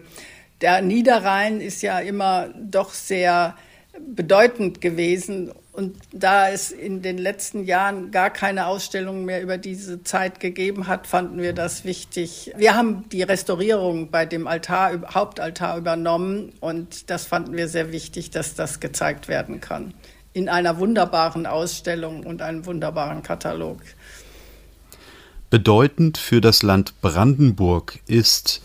der 0.62 0.82
Niederrhein 0.82 1.62
ist 1.62 1.82
ja 1.82 2.00
immer 2.00 2.50
doch 2.56 2.94
sehr 2.94 3.56
bedeutend 4.00 4.82
gewesen 4.82 5.52
und 5.74 5.98
da 6.12 6.50
es 6.50 6.72
in 6.72 7.02
den 7.02 7.18
letzten 7.18 7.64
Jahren 7.64 8.12
gar 8.12 8.30
keine 8.30 8.68
Ausstellungen 8.68 9.26
mehr 9.26 9.42
über 9.42 9.58
diese 9.58 10.04
Zeit 10.04 10.40
gegeben 10.40 10.88
hat, 10.88 11.08
fanden 11.08 11.42
wir 11.42 11.54
das 11.54 11.84
wichtig. 11.84 12.54
Wir 12.56 12.76
haben 12.76 13.10
die 13.10 13.24
Restaurierung 13.24 14.12
bei 14.12 14.28
dem 14.28 14.46
Altar, 14.46 15.02
Hauptaltar 15.16 15.78
übernommen 15.78 16.54
und 16.60 17.10
das 17.10 17.26
fanden 17.26 17.58
wir 17.58 17.68
sehr 17.68 17.92
wichtig, 17.92 18.30
dass 18.30 18.54
das 18.54 18.82
gezeigt 18.82 19.28
werden 19.28 19.62
kann. 19.62 19.96
In 20.34 20.48
einer 20.48 20.78
wunderbaren 20.78 21.48
Ausstellung 21.48 22.24
und 22.24 22.44
einem 22.44 22.68
wunderbaren 22.68 23.24
Katalog. 23.24 23.82
Bedeutend 25.54 26.18
für 26.18 26.42
das 26.42 26.64
Land 26.64 27.00
Brandenburg 27.02 28.00
ist 28.08 28.64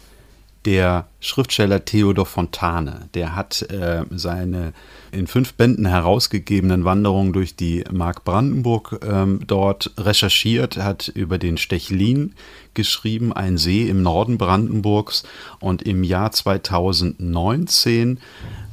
der 0.65 1.07
Schriftsteller 1.21 1.85
Theodor 1.85 2.25
Fontane. 2.25 3.11
Der 3.13 3.37
hat 3.37 3.61
äh, 3.61 4.07
seine 4.09 4.73
in 5.13 5.27
fünf 5.27 5.53
Bänden 5.53 5.85
herausgegebenen 5.85 6.87
Wanderungen 6.87 7.35
durch 7.35 7.57
die 7.57 7.85
Mark 7.93 8.25
Brandenburg 8.25 9.01
ähm, 9.07 9.41
dort 9.47 9.93
recherchiert, 9.99 10.79
hat 10.79 11.09
über 11.09 11.37
den 11.37 11.59
Stechlin 11.59 12.35
geschrieben, 12.73 13.35
ein 13.35 13.59
See 13.59 13.87
im 13.87 14.03
Norden 14.03 14.39
Brandenburgs. 14.39 15.25
Und 15.61 15.83
im 15.83 16.05
Jahr 16.05 16.33
2019 16.33 18.19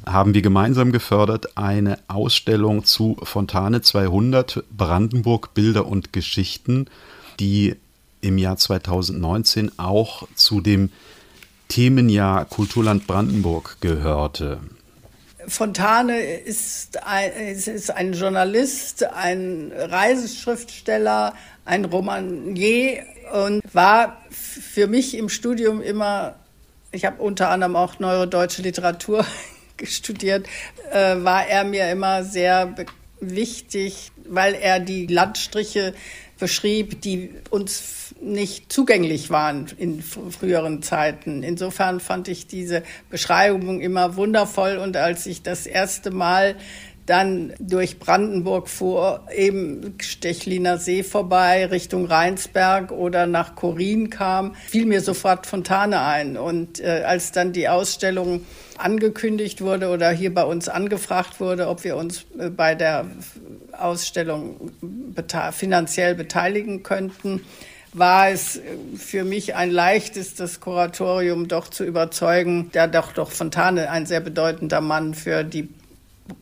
haben 0.05 0.33
wir 0.33 0.41
gemeinsam 0.41 0.93
gefördert 0.93 1.57
eine 1.57 1.99
Ausstellung 2.07 2.85
zu 2.85 3.17
Fontane 3.23 3.81
200 3.81 4.63
Brandenburg 4.71 5.53
Bilder 5.53 5.85
und 5.85 6.13
Geschichten, 6.13 6.85
die 7.41 7.75
im 8.25 8.37
Jahr 8.37 8.57
2019 8.57 9.77
auch 9.77 10.27
zu 10.35 10.59
dem 10.59 10.91
Themenjahr 11.67 12.45
Kulturland 12.45 13.07
Brandenburg 13.07 13.77
gehörte. 13.81 14.59
Fontane 15.47 16.21
ist 16.21 17.03
ein, 17.05 17.31
ist 17.31 17.91
ein 17.91 18.13
Journalist, 18.13 19.03
ein 19.03 19.71
Reiseschriftsteller, 19.75 21.33
ein 21.65 21.85
Romanier 21.85 23.03
und 23.33 23.61
war 23.73 24.21
für 24.31 24.87
mich 24.87 25.15
im 25.15 25.29
Studium 25.29 25.81
immer, 25.81 26.35
ich 26.91 27.05
habe 27.05 27.21
unter 27.21 27.49
anderem 27.49 27.75
auch 27.75 27.99
neurodeutsche 27.99 28.63
Literatur 28.63 29.25
studiert, 29.83 30.47
äh, 30.91 31.15
war 31.17 31.47
er 31.47 31.63
mir 31.63 31.91
immer 31.91 32.23
sehr 32.23 32.73
wichtig, 33.19 34.11
weil 34.27 34.55
er 34.55 34.79
die 34.79 35.05
Landstriche 35.07 35.93
beschrieb, 36.39 37.01
die 37.01 37.31
uns 37.49 38.13
nicht 38.21 38.71
zugänglich 38.71 39.29
waren 39.29 39.67
in 39.77 40.01
früheren 40.01 40.81
Zeiten. 40.81 41.43
Insofern 41.43 41.99
fand 41.99 42.27
ich 42.27 42.47
diese 42.47 42.83
Beschreibung 43.09 43.81
immer 43.81 44.15
wundervoll 44.15 44.77
und 44.77 44.97
als 44.97 45.25
ich 45.25 45.43
das 45.43 45.65
erste 45.65 46.11
Mal 46.11 46.55
dann 47.05 47.53
durch 47.59 47.99
Brandenburg 47.99 48.67
fuhr, 48.67 49.27
eben 49.35 49.95
Stechliner 50.01 50.77
See 50.77 51.03
vorbei, 51.03 51.67
Richtung 51.67 52.05
Rheinsberg 52.05 52.91
oder 52.91 53.27
nach 53.27 53.55
Korin 53.55 54.09
kam, 54.09 54.55
fiel 54.55 54.85
mir 54.85 55.01
sofort 55.01 55.45
Fontane 55.45 56.01
ein. 56.01 56.35
Und 56.37 56.79
äh, 56.79 57.03
als 57.05 57.31
dann 57.31 57.53
die 57.53 57.69
Ausstellung 57.69 58.41
angekündigt 58.77 59.61
wurde 59.61 59.89
oder 59.89 60.09
hier 60.11 60.33
bei 60.33 60.43
uns 60.43 60.67
angefragt 60.67 61.39
wurde, 61.39 61.67
ob 61.67 61.83
wir 61.83 61.95
uns 61.95 62.25
äh, 62.39 62.49
bei 62.49 62.73
der 62.73 63.05
Ausstellung 63.81 64.71
bete 64.81 65.51
finanziell 65.51 66.15
beteiligen 66.15 66.83
könnten, 66.83 67.41
war 67.93 68.29
es 68.29 68.59
für 68.97 69.23
mich 69.23 69.55
ein 69.55 69.71
leichtes, 69.71 70.35
das 70.35 70.59
Kuratorium 70.59 71.47
doch 71.47 71.69
zu 71.69 71.85
überzeugen, 71.85 72.69
da 72.73 72.87
doch 72.87 73.13
doch 73.13 73.31
Fontane 73.31 73.89
ein 73.89 74.05
sehr 74.05 74.19
bedeutender 74.19 74.81
Mann 74.81 75.13
für 75.13 75.43
die 75.43 75.69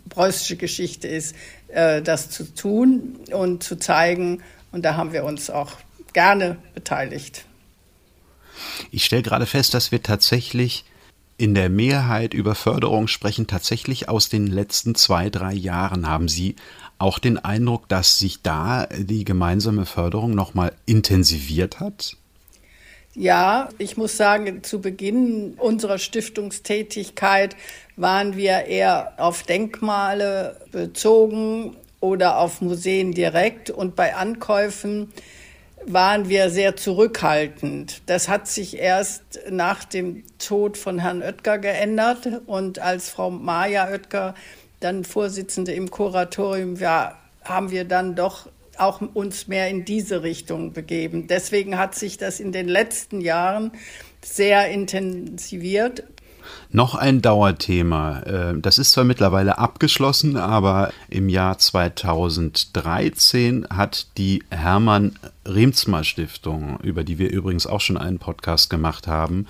preußische 0.10 0.56
Geschichte 0.56 1.08
ist, 1.08 1.36
äh, 1.68 2.02
das 2.02 2.30
zu 2.30 2.54
tun 2.56 3.20
und 3.32 3.64
zu 3.64 3.76
zeigen. 3.78 4.42
Und 4.72 4.84
da 4.84 4.96
haben 4.96 5.14
wir 5.14 5.24
uns 5.24 5.50
auch 5.50 5.74
gerne 6.14 6.58
beteiligt. 6.74 7.46
Ich 8.92 9.06
stelle 9.06 9.24
gerade 9.24 9.46
fest, 9.46 9.74
dass 9.74 9.92
wir 9.92 10.02
tatsächlich 10.02 10.86
in 11.38 11.56
der 11.56 11.70
Mehrheit 11.70 12.34
über 12.34 12.56
Förderung 12.56 13.08
sprechen, 13.08 13.48
tatsächlich 13.48 14.08
aus 14.08 14.30
den 14.30 14.48
letzten 14.48 14.96
zwei, 14.96 15.30
drei 15.30 15.54
Jahren. 15.54 16.08
Haben 16.08 16.28
Sie 16.28 16.56
auch 17.04 17.20
den 17.20 17.38
Eindruck, 17.38 17.90
dass 17.90 18.18
sich 18.18 18.42
da 18.42 18.88
die 18.88 19.26
gemeinsame 19.26 19.86
Förderung 19.86 20.34
nochmal 20.34 20.72
intensiviert 20.86 21.80
hat? 21.80 22.16
Ja, 23.14 23.70
ich 23.78 23.98
muss 23.98 24.18
sagen, 24.18 24.64
zu 24.64 24.82
Beginn 24.82 25.54
unserer 25.58 26.00
Stiftungstätigkeit 26.00 27.56
waren 27.96 28.36
wir 28.36 28.66
eher 28.66 29.14
auf 29.18 29.44
Denkmale 29.44 30.60
bezogen 30.72 31.76
oder 32.00 32.40
auf 32.40 32.62
Museen 32.62 33.12
direkt 33.12 33.70
und 33.70 33.96
bei 33.96 34.16
Ankäufen 34.16 35.14
waren 35.86 36.30
wir 36.30 36.50
sehr 36.50 36.76
zurückhaltend. 36.76 38.02
Das 38.06 38.30
hat 38.30 38.48
sich 38.48 38.78
erst 38.78 39.24
nach 39.50 39.84
dem 39.84 40.24
Tod 40.40 40.78
von 40.78 41.00
Herrn 41.00 41.22
Oetker 41.22 41.60
geändert 41.60 42.42
und 42.46 42.80
als 42.80 43.10
Frau 43.10 43.30
Maja 43.30 43.90
Oetker 43.90 44.34
dann 44.84 45.04
Vorsitzende 45.04 45.74
im 45.74 45.92
Kuratorium 45.92 46.80
war, 46.80 47.20
haben 47.44 47.72
wir 47.72 47.86
dann 47.86 48.16
doch 48.16 48.48
auch 48.78 49.02
uns 49.02 49.48
mehr 49.48 49.70
in 49.70 49.86
diese 49.86 50.24
Richtung 50.24 50.74
begeben. 50.74 51.28
Deswegen 51.28 51.78
hat 51.78 51.96
sich 51.96 52.18
das 52.18 52.40
in 52.40 52.52
den 52.52 52.68
letzten 52.68 53.22
Jahren 53.22 53.72
sehr 54.22 54.70
intensiviert. 54.70 56.04
Noch 56.72 56.96
ein 56.96 57.22
Dauerthema. 57.22 58.20
Äh, 58.22 58.60
das 58.60 58.78
ist 58.78 58.92
zwar 58.92 59.04
mittlerweile 59.04 59.60
abgeschlossen, 59.60 60.38
aber 60.38 60.92
im 61.10 61.30
Jahr 61.30 61.58
2013 61.58 63.68
hat 63.70 64.08
die 64.18 64.44
Hermann 64.50 65.18
Remsmar 65.46 66.04
Stiftung, 66.04 66.80
über 66.82 67.04
die 67.04 67.20
wir 67.20 67.32
übrigens 67.32 67.68
auch 67.68 67.82
schon 67.82 67.98
einen 67.98 68.20
Podcast 68.20 68.70
gemacht 68.70 69.08
haben, 69.08 69.48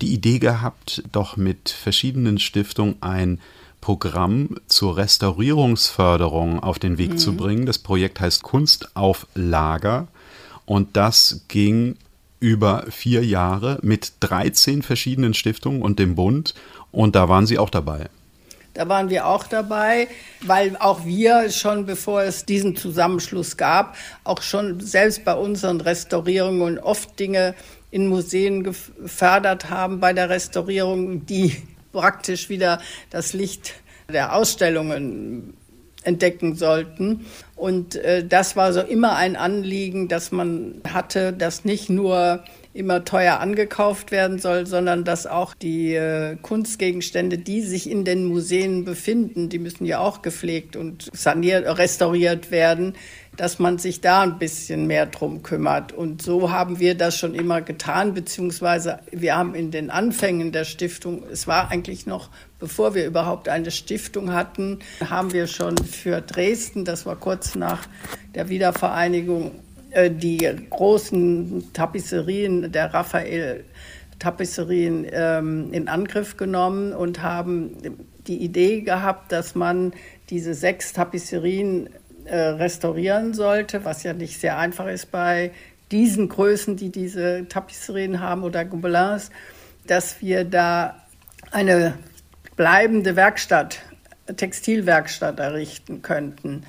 die 0.00 0.12
Idee 0.12 0.38
gehabt, 0.38 1.02
doch 1.12 1.36
mit 1.36 1.70
verschiedenen 1.70 2.38
Stiftungen 2.38 2.96
ein 3.00 3.40
Programm 3.86 4.56
zur 4.66 4.96
Restaurierungsförderung 4.96 6.58
auf 6.58 6.80
den 6.80 6.98
Weg 6.98 7.10
mhm. 7.10 7.18
zu 7.18 7.36
bringen. 7.36 7.66
Das 7.66 7.78
Projekt 7.78 8.18
heißt 8.18 8.42
Kunst 8.42 8.88
auf 8.96 9.28
Lager 9.36 10.08
und 10.64 10.96
das 10.96 11.42
ging 11.46 11.94
über 12.40 12.86
vier 12.90 13.24
Jahre 13.24 13.78
mit 13.82 14.14
13 14.18 14.82
verschiedenen 14.82 15.34
Stiftungen 15.34 15.82
und 15.82 16.00
dem 16.00 16.16
Bund 16.16 16.56
und 16.90 17.14
da 17.14 17.28
waren 17.28 17.46
Sie 17.46 17.60
auch 17.60 17.70
dabei. 17.70 18.08
Da 18.74 18.88
waren 18.88 19.08
wir 19.08 19.28
auch 19.28 19.44
dabei, 19.44 20.08
weil 20.40 20.76
auch 20.78 21.04
wir 21.04 21.48
schon, 21.50 21.86
bevor 21.86 22.22
es 22.22 22.44
diesen 22.44 22.74
Zusammenschluss 22.74 23.56
gab, 23.56 23.96
auch 24.24 24.42
schon 24.42 24.80
selbst 24.80 25.24
bei 25.24 25.34
unseren 25.34 25.80
Restaurierungen 25.80 26.80
oft 26.80 27.20
Dinge 27.20 27.54
in 27.92 28.08
Museen 28.08 28.64
gefördert 28.64 29.70
haben 29.70 30.00
bei 30.00 30.12
der 30.12 30.28
Restaurierung, 30.28 31.24
die 31.24 31.62
praktisch 31.96 32.50
wieder 32.50 32.78
das 33.08 33.32
Licht 33.32 33.74
der 34.12 34.36
Ausstellungen 34.36 35.54
entdecken 36.04 36.54
sollten. 36.54 37.26
Und 37.56 37.96
äh, 37.96 38.24
das 38.24 38.54
war 38.54 38.72
so 38.74 38.80
immer 38.80 39.16
ein 39.16 39.34
Anliegen, 39.34 40.08
dass 40.08 40.30
man 40.30 40.82
hatte, 40.86 41.32
dass 41.32 41.64
nicht 41.64 41.88
nur 41.88 42.44
immer 42.74 43.04
teuer 43.04 43.40
angekauft 43.40 44.10
werden 44.10 44.38
soll, 44.38 44.66
sondern 44.66 45.04
dass 45.04 45.26
auch 45.26 45.54
die 45.54 45.94
äh, 45.94 46.36
Kunstgegenstände, 46.42 47.38
die 47.38 47.62
sich 47.62 47.90
in 47.90 48.04
den 48.04 48.26
Museen 48.26 48.84
befinden, 48.84 49.48
die 49.48 49.58
müssen 49.58 49.86
ja 49.86 49.98
auch 49.98 50.20
gepflegt 50.20 50.76
und 50.76 51.08
saniert, 51.14 51.66
restauriert 51.78 52.50
werden, 52.50 52.94
dass 53.36 53.58
man 53.58 53.78
sich 53.78 54.00
da 54.00 54.22
ein 54.22 54.38
bisschen 54.38 54.86
mehr 54.86 55.06
drum 55.06 55.42
kümmert. 55.42 55.92
Und 55.92 56.22
so 56.22 56.50
haben 56.50 56.78
wir 56.78 56.94
das 56.96 57.18
schon 57.18 57.34
immer 57.34 57.60
getan, 57.60 58.14
beziehungsweise 58.14 59.00
wir 59.10 59.36
haben 59.36 59.54
in 59.54 59.70
den 59.70 59.90
Anfängen 59.90 60.52
der 60.52 60.64
Stiftung, 60.64 61.22
es 61.30 61.46
war 61.46 61.70
eigentlich 61.70 62.06
noch, 62.06 62.30
bevor 62.58 62.94
wir 62.94 63.06
überhaupt 63.06 63.48
eine 63.48 63.70
Stiftung 63.70 64.32
hatten, 64.32 64.78
haben 65.08 65.32
wir 65.32 65.46
schon 65.46 65.76
für 65.78 66.20
Dresden, 66.20 66.84
das 66.84 67.06
war 67.06 67.16
kurz 67.16 67.54
nach 67.54 67.86
der 68.34 68.48
Wiedervereinigung, 68.48 69.52
äh, 69.90 70.10
die 70.10 70.38
großen 70.70 71.72
Tapisserien 71.72 72.72
der 72.72 72.92
Raphael 72.92 73.64
Tapisserien 74.18 75.06
ähm, 75.10 75.72
in 75.72 75.88
Angriff 75.88 76.36
genommen 76.38 76.94
und 76.94 77.22
haben 77.22 77.76
die 78.26 78.38
Idee 78.38 78.80
gehabt, 78.80 79.30
dass 79.30 79.54
man 79.54 79.92
diese 80.30 80.54
sechs 80.54 80.92
Tapisserien 80.92 81.90
äh, 82.26 82.36
restaurieren 82.36 83.34
sollte, 83.34 83.84
was 83.84 84.02
ja 84.02 84.12
nicht 84.12 84.40
sehr 84.40 84.58
einfach 84.58 84.86
ist 84.86 85.10
bei 85.10 85.52
diesen 85.90 86.28
Größen, 86.28 86.76
die 86.76 86.90
diese 86.90 87.46
Tapisserien 87.48 88.20
haben 88.20 88.42
oder 88.42 88.64
Gobelins, 88.64 89.30
dass 89.86 90.20
wir 90.20 90.44
da 90.44 90.96
eine 91.52 91.94
bleibende 92.56 93.16
Werkstatt, 93.16 93.80
Textilwerkstatt 94.36 95.38
errichten 95.38 96.02
könnten. 96.02 96.64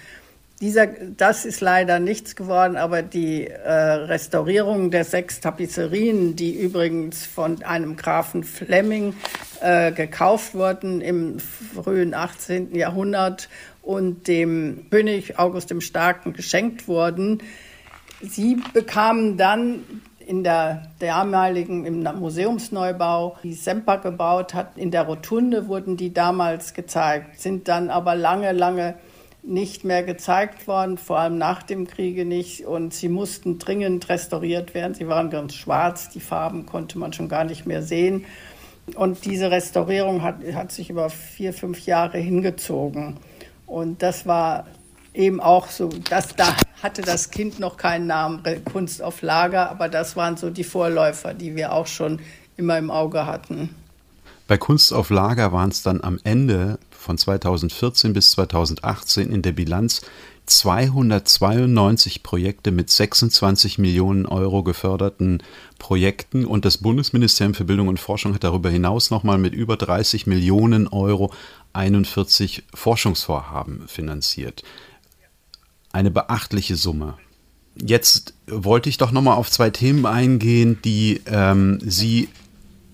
Dieser, 0.59 0.87
das 0.87 1.45
ist 1.45 1.61
leider 1.61 1.99
nichts 1.99 2.35
geworden, 2.35 2.77
aber 2.77 3.03
die 3.03 3.45
äh, 3.45 3.71
Restaurierung 3.71 4.89
der 4.89 5.03
sechs 5.03 5.39
Tapisserien, 5.39 6.35
die 6.35 6.59
übrigens 6.59 7.27
von 7.27 7.61
einem 7.61 7.95
Grafen 7.95 8.43
Fleming 8.43 9.13
äh, 9.61 9.91
gekauft 9.91 10.55
wurden 10.55 11.01
im 11.01 11.39
frühen 11.39 12.15
18. 12.15 12.73
Jahrhundert 12.73 13.49
und 13.83 14.27
dem 14.27 14.87
König 14.89 15.37
August 15.37 15.69
dem 15.69 15.79
Starken 15.79 16.33
geschenkt 16.33 16.87
wurden. 16.87 17.43
Sie 18.23 18.57
bekamen 18.73 19.37
dann 19.37 19.83
in 20.17 20.43
der 20.43 20.87
damaligen 20.97 21.85
im 21.85 22.01
Museumsneubau, 22.01 23.37
die 23.43 23.53
Semper 23.53 23.99
gebaut 23.99 24.55
hat, 24.55 24.75
in 24.75 24.89
der 24.89 25.03
Rotunde 25.03 25.67
wurden 25.67 25.97
die 25.97 26.13
damals 26.13 26.73
gezeigt, 26.73 27.39
sind 27.39 27.67
dann 27.67 27.91
aber 27.91 28.15
lange, 28.15 28.53
lange 28.53 28.95
nicht 29.47 29.83
mehr 29.83 30.03
gezeigt 30.03 30.67
worden, 30.67 30.97
vor 30.97 31.19
allem 31.19 31.37
nach 31.37 31.63
dem 31.63 31.87
Kriege 31.87 32.25
nicht. 32.25 32.65
Und 32.65 32.93
sie 32.93 33.09
mussten 33.09 33.59
dringend 33.59 34.09
restauriert 34.09 34.73
werden. 34.73 34.93
Sie 34.93 35.07
waren 35.07 35.29
ganz 35.29 35.55
schwarz, 35.55 36.09
die 36.09 36.19
Farben 36.19 36.65
konnte 36.65 36.99
man 36.99 37.13
schon 37.13 37.29
gar 37.29 37.43
nicht 37.43 37.65
mehr 37.65 37.81
sehen. 37.81 38.25
Und 38.95 39.25
diese 39.25 39.51
Restaurierung 39.51 40.21
hat, 40.21 40.37
hat 40.53 40.71
sich 40.71 40.89
über 40.89 41.09
vier, 41.09 41.53
fünf 41.53 41.85
Jahre 41.85 42.17
hingezogen. 42.17 43.17
Und 43.65 44.01
das 44.01 44.25
war 44.25 44.65
eben 45.13 45.39
auch 45.39 45.67
so, 45.67 45.89
dass 46.09 46.35
da 46.35 46.55
hatte 46.81 47.01
das 47.01 47.31
Kind 47.31 47.59
noch 47.59 47.75
keinen 47.75 48.07
Namen, 48.07 48.43
Kunst 48.71 49.01
auf 49.01 49.21
Lager, 49.21 49.69
aber 49.69 49.89
das 49.89 50.15
waren 50.15 50.37
so 50.37 50.49
die 50.49 50.63
Vorläufer, 50.63 51.33
die 51.33 51.55
wir 51.55 51.73
auch 51.73 51.87
schon 51.87 52.19
immer 52.55 52.77
im 52.77 52.91
Auge 52.91 53.25
hatten. 53.25 53.75
Bei 54.47 54.57
Kunst 54.57 54.93
auf 54.93 55.09
Lager 55.09 55.51
waren 55.51 55.69
es 55.69 55.81
dann 55.81 56.01
am 56.01 56.19
Ende 56.23 56.79
von 57.07 57.17
2014 57.17 58.11
bis 58.11 58.31
2018 58.31 59.31
in 59.31 59.41
der 59.41 59.53
Bilanz 59.53 60.01
292 60.45 62.21
Projekte 62.21 62.71
mit 62.71 62.89
26 62.89 63.77
Millionen 63.77 64.25
Euro 64.25 64.61
geförderten 64.61 65.41
Projekten 65.79 66.45
und 66.45 66.65
das 66.65 66.79
Bundesministerium 66.79 67.53
für 67.53 67.63
Bildung 67.63 67.87
und 67.87 67.99
Forschung 67.99 68.33
hat 68.33 68.43
darüber 68.43 68.69
hinaus 68.69 69.09
nochmal 69.09 69.37
mit 69.37 69.53
über 69.53 69.77
30 69.77 70.27
Millionen 70.27 70.89
Euro 70.89 71.33
41 71.71 72.63
Forschungsvorhaben 72.73 73.87
finanziert. 73.87 74.63
Eine 75.93 76.11
beachtliche 76.11 76.75
Summe. 76.75 77.15
Jetzt 77.75 78.33
wollte 78.47 78.89
ich 78.89 78.97
doch 78.97 79.11
nochmal 79.11 79.37
auf 79.37 79.49
zwei 79.49 79.69
Themen 79.69 80.05
eingehen, 80.05 80.79
die 80.83 81.21
ähm, 81.25 81.79
Sie 81.81 82.27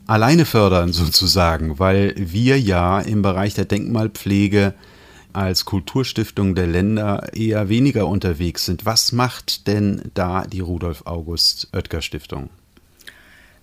alleine 0.08 0.46
fördern 0.46 0.94
sozusagen, 0.94 1.80
weil 1.80 2.14
wir 2.18 2.60
ja 2.60 3.00
im 3.00 3.22
Bereich 3.22 3.54
der 3.54 3.66
Denkmalpflege 3.66 4.74
als 5.34 5.66
Kulturstiftung 5.66 6.56
der 6.56 6.68
Länder 6.68 7.30
eher 7.34 7.68
weniger 7.70 8.08
unterwegs 8.08 8.66
sind. 8.66 8.86
Was 8.86 9.12
macht 9.12 9.68
denn 9.68 10.12
da 10.14 10.44
die 10.46 10.60
Rudolf 10.60 11.04
August 11.06 11.70
Oetker 11.74 12.02
Stiftung? 12.02 12.50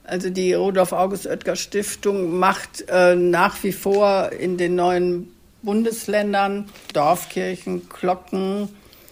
Also 0.05 0.31
die 0.31 0.53
Rudolf 0.55 0.92
August 0.92 1.26
Oetker 1.26 1.55
Stiftung 1.55 2.38
macht 2.38 2.85
äh, 2.88 3.14
nach 3.14 3.62
wie 3.62 3.72
vor 3.72 4.33
in 4.33 4.57
den 4.57 4.74
neuen 4.74 5.29
Bundesländern 5.62 6.64
Dorfkirchen, 6.92 7.88
Glocken, 7.88 8.68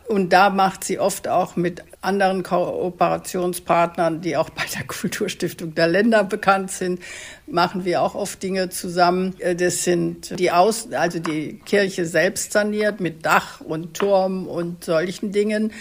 und 0.09 0.33
da 0.33 0.49
macht 0.49 0.85
sie 0.85 0.99
oft 0.99 1.29
auch 1.29 1.55
mit 1.57 1.83
anderen 2.01 2.43
Kooperationspartnern, 2.43 4.23
die 4.23 4.37
auch 4.37 4.49
bei 4.51 4.63
der 4.75 4.85
Kulturstiftung 4.87 5.75
der 5.75 5.89
Länder 5.89 6.25
bekannt 6.25 6.71
sind, 6.71 7.01
machen 7.47 7.85
wir 7.85 8.03
auch 8.03 8.15
oft 8.15 8.43
Dinge 8.43 8.71
zusammen. 8.71 9.35
Äh, 9.39 9.55
das 9.55 9.85
sind 9.85 10.39
die 10.39 10.51
Aus, 10.51 10.93
also 10.93 11.19
die 11.19 11.61
Kirche 11.65 12.07
selbst 12.07 12.53
saniert 12.53 13.01
mit 13.01 13.27
Dach 13.27 13.61
und 13.61 13.95
Turm 13.95 14.47
und 14.47 14.85
solchen 14.85 15.31
Dingen. 15.33 15.73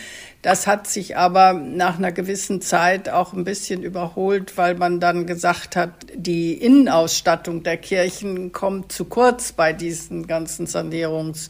Das 0.41 0.67
hat 0.67 0.87
sich 0.87 1.15
aber 1.17 1.53
nach 1.53 1.97
einer 1.97 2.11
gewissen 2.11 2.61
Zeit 2.61 3.09
auch 3.09 3.33
ein 3.33 3.43
bisschen 3.43 3.81
überholt, 3.81 4.57
weil 4.57 4.75
man 4.75 4.99
dann 4.99 5.25
gesagt 5.25 5.75
hat, 5.75 5.91
die 6.13 6.53
Innenausstattung 6.53 7.63
der 7.63 7.77
Kirchen 7.77 8.51
kommt 8.51 8.91
zu 8.91 9.05
kurz 9.05 9.53
bei 9.53 9.71
diesen 9.73 10.27
ganzen 10.27 10.67
Sanierungs- 10.67 11.49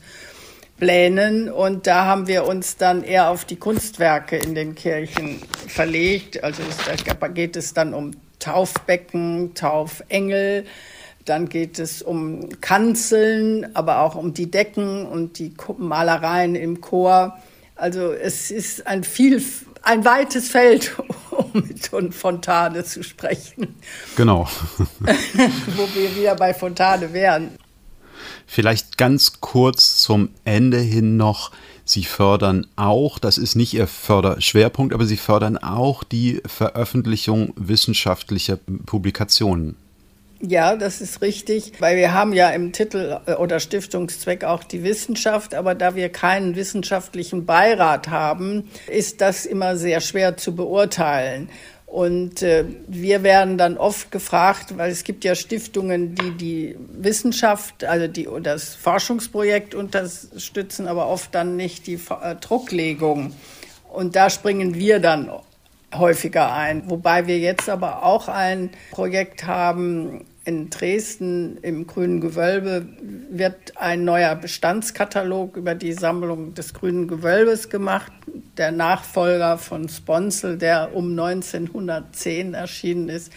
Plänen 0.78 1.52
und 1.52 1.88
da 1.88 2.06
haben 2.06 2.28
wir 2.28 2.46
uns 2.46 2.78
dann 2.78 3.04
eher 3.04 3.30
auf 3.30 3.46
die 3.46 3.56
Kunstwerke 3.56 4.38
in 4.38 4.54
den 4.54 4.76
Kirchen 4.76 5.42
verlegt. 5.68 6.44
Also 6.44 6.62
da 7.20 7.28
geht 7.28 7.56
es 7.56 7.74
dann 7.74 7.94
um 7.94 8.12
Taufbecken, 8.40 9.56
Taufengel, 9.56 10.66
dann 11.26 11.50
geht 11.50 11.80
es 11.80 12.02
um 12.02 12.50
Kanzeln, 12.62 13.76
aber 13.76 14.02
auch 14.02 14.16
um 14.16 14.34
die 14.34 14.50
Decken 14.50 15.06
und 15.06 15.40
die 15.40 15.54
Malereien 15.78 16.56
im 16.56 16.80
Chor. 16.80 17.38
Also 17.76 18.12
es 18.14 18.52
ist 18.52 18.88
ein 18.88 19.04
viel, 19.04 19.44
ein 19.82 20.06
weites 20.06 20.50
Feld, 20.50 20.96
um 21.32 21.52
mit 21.54 22.14
Fontane 22.14 22.84
zu 22.84 23.04
sprechen. 23.04 23.76
Genau. 24.16 24.48
Wo 24.78 25.88
wir 25.96 26.16
wieder 26.16 26.36
bei 26.36 26.54
Fontane 26.54 27.14
wären. 27.14 27.58
Vielleicht 28.46 28.98
ganz 28.98 29.40
kurz 29.42 30.02
zum 30.02 30.30
Ende 30.46 30.80
hin 30.80 31.18
noch. 31.18 31.52
Sie 31.86 32.04
fördern 32.04 32.68
auch, 32.76 33.18
das 33.20 33.38
ist 33.38 33.56
nicht 33.56 33.74
Ihr 33.74 33.88
Förderschwerpunkt, 33.88 34.94
aber 34.94 35.06
Sie 35.06 35.18
fördern 35.18 35.58
auch 35.58 36.04
die 36.04 36.42
Veröffentlichung 36.46 37.54
wissenschaftlicher 37.56 38.58
Publikationen. 38.86 39.78
Ja, 40.40 40.76
das 40.76 41.02
ist 41.02 41.22
richtig, 41.24 41.74
weil 41.80 41.98
wir 41.98 42.14
haben 42.14 42.32
ja 42.32 42.50
im 42.52 42.72
Titel 42.72 43.20
äh, 43.26 43.34
oder 43.34 43.60
Stiftungszweck 43.60 44.44
auch 44.44 44.64
die 44.64 44.84
Wissenschaft, 44.84 45.56
aber 45.56 45.74
da 45.74 45.96
wir 45.96 46.10
keinen 46.10 46.56
wissenschaftlichen 46.56 47.48
Beirat 47.48 48.10
haben, 48.10 48.70
ist 48.86 49.22
das 49.22 49.48
immer 49.48 49.78
sehr 49.78 50.00
schwer 50.00 50.38
zu 50.38 50.56
beurteilen. 50.56 51.50
Und 51.88 52.42
äh, 52.44 52.66
wir 52.88 53.24
werden 53.24 53.58
dann 53.58 53.78
oft 53.78 54.12
gefragt, 54.12 54.78
weil 54.78 54.92
es 54.92 55.06
gibt 55.06 55.24
ja 55.24 55.36
Stiftungen, 55.36 56.16
die 56.16 56.32
die 56.32 56.76
Wissenschaft, 56.92 57.86
also 57.86 58.08
die 58.08 58.28
das 58.44 58.76
Forschungsprojekt 58.76 59.74
unterstützen, 59.74 60.88
aber 60.88 61.08
oft 61.08 61.34
dann 61.34 61.56
nicht 61.56 61.88
die 61.88 61.94
äh, 62.22 62.36
Drucklegung. 62.36 63.34
Und 63.92 64.18
da 64.18 64.30
springen 64.30 64.76
wir 64.76 65.00
dann 65.00 65.32
häufiger 65.96 66.54
ein. 66.54 66.90
Wobei 66.90 67.26
wir 67.26 67.40
jetzt 67.40 67.70
aber 67.70 68.04
auch 68.04 68.28
ein 68.28 68.70
Projekt 68.92 69.48
haben, 69.48 70.26
in 70.48 70.70
Dresden 70.70 71.58
im 71.62 71.88
Grünen 71.88 72.22
Gewölbe 72.22 72.88
wird 73.30 73.76
ein 73.76 74.06
neuer 74.06 74.34
Bestandskatalog 74.34 75.58
über 75.58 75.76
die 75.76 75.92
Sammlung 75.92 76.54
des 76.54 76.74
Grünen 76.74 77.10
Gewölbes 77.10 77.70
gemacht. 77.70 78.14
Der 78.56 78.72
Nachfolger 78.72 79.58
von 79.58 79.90
Sponsel, 79.90 80.58
der 80.58 80.96
um 80.96 81.12
1910 81.12 82.54
erschienen 82.54 83.10
ist, 83.10 83.34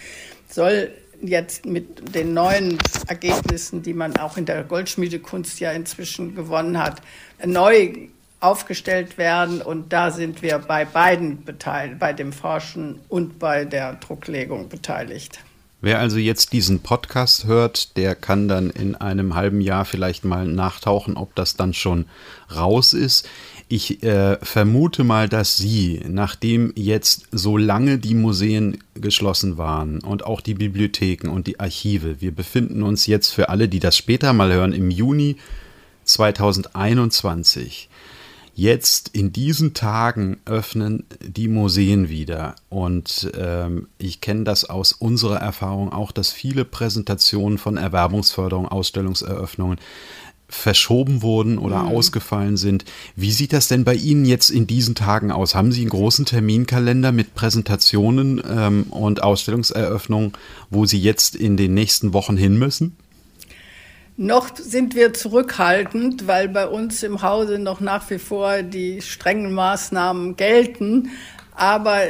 soll 0.49 0.93
jetzt 1.21 1.67
mit 1.67 2.15
den 2.15 2.33
neuen 2.33 2.79
Ergebnissen, 3.09 3.83
die 3.83 3.93
man 3.93 4.17
auch 4.17 4.37
in 4.37 4.47
der 4.47 4.63
Goldschmiedekunst 4.63 5.59
ja 5.59 5.73
inzwischen 5.73 6.37
gewonnen 6.37 6.79
hat, 6.79 7.03
neu 7.45 7.93
aufgestellt 8.39 9.19
werden. 9.19 9.63
Und 9.63 9.93
da 9.93 10.13
sind 10.13 10.43
wir 10.43 10.61
bei 10.61 10.85
beiden 10.85 11.45
beteiligt, 11.45 11.99
bei 11.99 12.13
dem 12.13 12.33
Forschen 12.33 13.01
und 13.09 13.41
bei 13.41 13.65
der 13.65 13.95
Drucklegung 13.95 14.69
beteiligt. 14.69 15.41
Wer 15.83 15.99
also 15.99 16.19
jetzt 16.19 16.53
diesen 16.53 16.81
Podcast 16.81 17.47
hört, 17.47 17.97
der 17.97 18.15
kann 18.15 18.49
dann 18.49 18.69
in 18.69 18.97
einem 18.97 19.35
halben 19.35 19.61
Jahr 19.63 19.87
vielleicht 19.87 20.25
mal 20.25 20.47
nachtauchen, 20.47 21.17
ob 21.17 21.35
das 21.35 21.57
dann 21.57 21.73
schon 21.73 22.05
raus 22.55 22.93
ist. 22.93 23.27
Ich 23.69 24.03
äh, 24.03 24.37
vermute 24.43 25.05
mal, 25.05 25.29
dass 25.29 25.57
Sie, 25.57 26.03
nachdem 26.07 26.73
jetzt 26.77 27.29
so 27.33 27.57
lange 27.57 27.99
die 27.99 28.15
Museen 28.15 28.79
geschlossen 28.95 29.57
waren 29.59 30.01
und 30.01 30.25
auch 30.25 30.41
die 30.41 30.55
Bibliotheken 30.55 31.31
und 31.31 31.47
die 31.47 31.61
Archive, 31.61 32.21
wir 32.21 32.35
befinden 32.35 32.83
uns 32.83 33.07
jetzt 33.07 33.31
für 33.31 33.49
alle, 33.49 33.69
die 33.69 33.81
das 33.81 33.97
später 33.97 34.33
mal 34.33 34.53
hören, 34.53 34.73
im 34.73 34.91
Juni 34.91 35.37
2021. 36.05 37.90
Jetzt 38.55 39.09
in 39.09 39.33
diesen 39.33 39.75
Tagen 39.75 40.39
öffnen 40.45 41.05
die 41.21 41.49
Museen 41.49 42.09
wieder. 42.09 42.57
Und 42.69 43.31
ähm, 43.39 43.89
ich 43.99 44.21
kenne 44.21 44.45
das 44.45 44.65
aus 44.65 44.93
unserer 44.93 45.39
Erfahrung 45.39 45.93
auch, 45.93 46.13
dass 46.13 46.31
viele 46.33 46.65
Präsentationen 46.65 47.59
von 47.59 47.77
Erwerbungsförderung, 47.77 48.69
Ausstellungseröffnungen 48.69 49.79
verschoben 50.51 51.23
wurden 51.23 51.59
oder 51.59 51.85
mhm. 51.85 51.89
ausgefallen 51.89 52.57
sind. 52.57 52.85
Wie 53.17 53.31
sieht 53.31 53.53
das 53.53 53.69
denn 53.69 53.85
bei 53.85 53.95
Ihnen 53.95 54.25
jetzt 54.25 54.51
in 54.51 54.67
diesen 54.67 54.95
Tagen 54.95 55.31
aus? 55.31 55.55
Haben 55.55 55.73
Sie 55.73 55.81
einen 55.81 55.91
großen 55.91 56.27
Terminkalender 56.27 57.13
mit 57.13 57.35
Präsentationen 57.35 58.43
ähm, 58.49 58.85
und 58.91 59.23
Ausstellungseröffnungen, 59.23 60.33
wo 60.69 60.87
Sie 60.87 61.01
jetzt 61.01 61.37
in 61.37 61.57
den 61.57 61.75
nächsten 61.75 62.13
Wochen 62.13 62.37
hin 62.37 62.59
müssen? 62.59 62.97
Noch 64.23 64.55
sind 64.55 64.95
wir 64.95 65.15
zurückhaltend, 65.15 66.27
weil 66.27 66.51
bei 66.51 66.67
uns 66.67 67.03
im 67.03 67.23
Hause 67.23 67.59
noch 67.59 67.81
nach 67.81 68.11
wie 68.11 68.19
vor 68.19 68.61
die 68.61 69.01
strengen 69.01 69.51
Maßnahmen 69.55 70.37
gelten. 70.37 71.13
Aber 71.55 72.03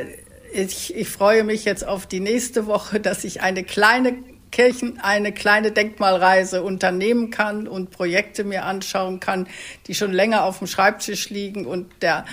ich, 0.52 0.92
ich 0.96 1.08
freue 1.08 1.44
mich 1.44 1.64
jetzt 1.64 1.86
auf 1.86 2.06
die 2.06 2.18
nächste 2.18 2.66
Woche, 2.66 2.98
dass 3.00 3.22
ich 3.22 3.42
eine 3.42 3.62
kleine 3.62 4.16
Kirchen 4.50 4.98
eine 4.98 5.30
kleine 5.30 5.70
Denkmalreise 5.70 6.64
unternehmen 6.64 7.30
kann 7.30 7.68
und 7.68 7.92
Projekte 7.92 8.42
mir 8.42 8.64
anschauen 8.64 9.20
kann, 9.20 9.46
die 9.86 9.94
schon 9.94 10.10
länger 10.10 10.42
auf 10.42 10.58
dem 10.58 10.66
Schreibtisch 10.66 11.30
liegen 11.30 11.64
und 11.64 11.86
der 12.02 12.24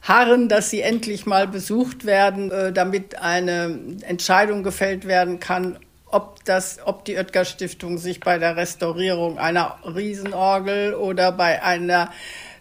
harren, 0.00 0.48
dass 0.48 0.70
sie 0.70 0.82
endlich 0.82 1.26
mal 1.26 1.48
besucht 1.48 2.04
werden, 2.04 2.52
äh, 2.52 2.72
damit 2.72 3.20
eine 3.20 3.80
Entscheidung 4.06 4.62
gefällt 4.62 5.08
werden 5.08 5.40
kann, 5.40 5.76
ob, 6.14 6.44
das, 6.44 6.78
ob 6.84 7.04
die 7.04 7.16
Oetker 7.16 7.44
Stiftung 7.44 7.98
sich 7.98 8.20
bei 8.20 8.38
der 8.38 8.56
Restaurierung 8.56 9.36
einer 9.38 9.78
Riesenorgel 9.84 10.94
oder 10.94 11.32
bei 11.32 11.60
einer 11.62 12.12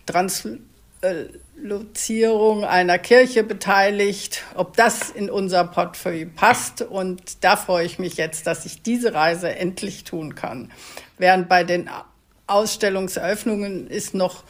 Translozierung 0.08 2.66
einer 2.66 2.98
Kirche 2.98 3.44
beteiligt, 3.44 4.44
ob 4.56 4.76
das 4.76 5.12
in 5.12 5.30
unser 5.30 5.66
Portfolio 5.66 6.28
passt. 6.36 6.82
Und 6.82 7.44
da 7.44 7.56
freue 7.56 7.86
ich 7.86 8.00
mich 8.00 8.18
jetzt, 8.18 8.48
dass 8.48 8.66
ich 8.66 8.82
diese 8.82 9.13
Reise 9.13 9.56
endlich 9.56 10.04
tun 10.04 10.34
kann. 10.34 10.72
Während 11.20 11.48
bei 11.48 11.63
den 11.63 11.92
Ausstellungseröffnungen 12.48 13.86
ist 13.88 14.16
noch 14.16 14.44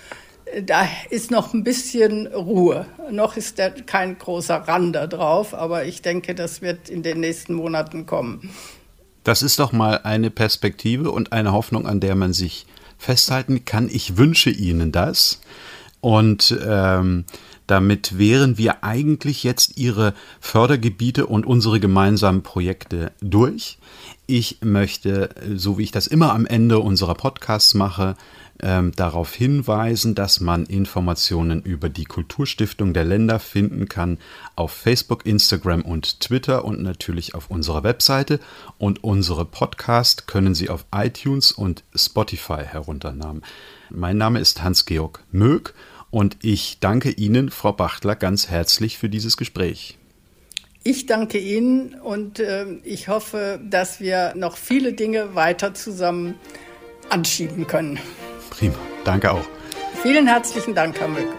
da 0.62 0.88
ist 1.10 1.32
noch 1.32 1.54
ein 1.54 1.64
bisschen 1.64 2.28
Ruhe. 2.28 2.86
Noch 3.10 3.38
ist 3.38 3.60
da 3.60 3.70
kein 3.70 4.18
großer 4.18 4.56
Rander 4.56 5.08
drauf, 5.08 5.54
aber 5.54 5.86
ich 5.86 6.02
denke, 6.02 6.36
das 6.36 6.62
wird 6.62 6.90
in 6.90 7.02
den 7.02 7.22
nächsten 7.22 7.54
Monaten 7.54 8.06
kommen. 8.06 8.54
Das 9.24 9.42
ist 9.42 9.60
doch 9.60 9.72
mal 9.72 10.02
eine 10.04 10.30
Perspektive 10.30 11.12
und 11.12 11.32
eine 11.32 11.52
Hoffnung, 11.52 11.88
an 11.88 12.00
der 12.00 12.16
man 12.16 12.34
sich 12.34 12.66
festhalten 12.98 13.66
kann. 13.66 13.90
Ich 13.90 14.18
wünsche 14.18 14.50
Ihnen 14.50 14.92
das. 14.92 15.42
Und 16.02 16.58
ähm, 16.66 17.26
Damit 17.68 18.18
wären 18.18 18.58
wir 18.58 18.84
eigentlich 18.84 19.44
jetzt 19.44 19.78
Ihre 19.78 20.14
Fördergebiete 20.42 21.26
und 21.28 21.46
unsere 21.46 21.80
gemeinsamen 21.80 22.44
Projekte 22.44 23.12
durch. 23.22 23.78
Ich 24.26 24.60
möchte, 24.62 25.30
so 25.56 25.78
wie 25.78 25.84
ich 25.84 25.92
das 25.92 26.08
immer 26.08 26.34
am 26.34 26.46
Ende 26.46 26.80
unserer 26.80 27.14
Podcasts 27.14 27.74
mache, 27.74 28.16
ähm, 28.62 28.94
darauf 28.96 29.34
hinweisen, 29.34 30.16
dass 30.16 30.40
man 30.40 30.66
Informationen 30.66 31.62
über 31.62 31.90
die 31.90 32.06
Kulturstiftung 32.06 32.94
der 32.94 33.04
Länder 33.04 33.40
finden 33.40 33.90
kann 33.90 34.20
auf 34.56 34.72
Facebook, 34.72 35.26
Instagram 35.26 35.82
und 35.82 36.22
Twitter 36.22 36.64
und 36.64 36.82
natürlich 36.82 37.36
auf 37.36 37.50
unserer 37.50 37.84
Webseite. 37.84 38.40
Und 38.78 39.04
unsere 39.04 39.44
Podcast 39.44 40.28
können 40.28 40.56
Sie 40.56 40.70
auf 40.70 40.86
iTunes 40.96 41.52
und 41.52 41.84
Spotify 41.94 42.64
herunternehmen. 42.64 43.44
Mein 43.90 44.18
Name 44.18 44.40
ist 44.40 44.64
Hans-Georg 44.64 45.24
Mög 45.32 45.74
und 46.12 46.38
ich 46.42 46.78
danke 46.80 47.12
Ihnen, 47.12 47.50
Frau 47.50 47.74
Bachtler, 47.74 48.16
ganz 48.16 48.48
herzlich 48.48 48.98
für 48.98 49.10
dieses 49.10 49.36
Gespräch. 49.36 49.98
Ich 50.86 51.06
danke 51.06 51.38
Ihnen 51.38 51.96
und 51.96 52.40
äh, 52.40 52.66
ich 52.84 53.08
hoffe, 53.08 53.60
dass 53.64 54.02
wir 54.02 54.34
noch 54.36 54.58
viele 54.58 54.92
Dinge 54.92 55.34
weiter 55.34 55.74
zusammen 55.74 56.36
anschieben 57.10 57.68
können. 57.68 58.00
Prima, 58.50 58.76
danke 59.06 59.32
auch. 59.32 59.46
Vielen 60.02 60.28
herzlichen 60.28 60.76
Dank, 60.76 61.00
Herr 61.00 61.08
Möcke. 61.08 61.34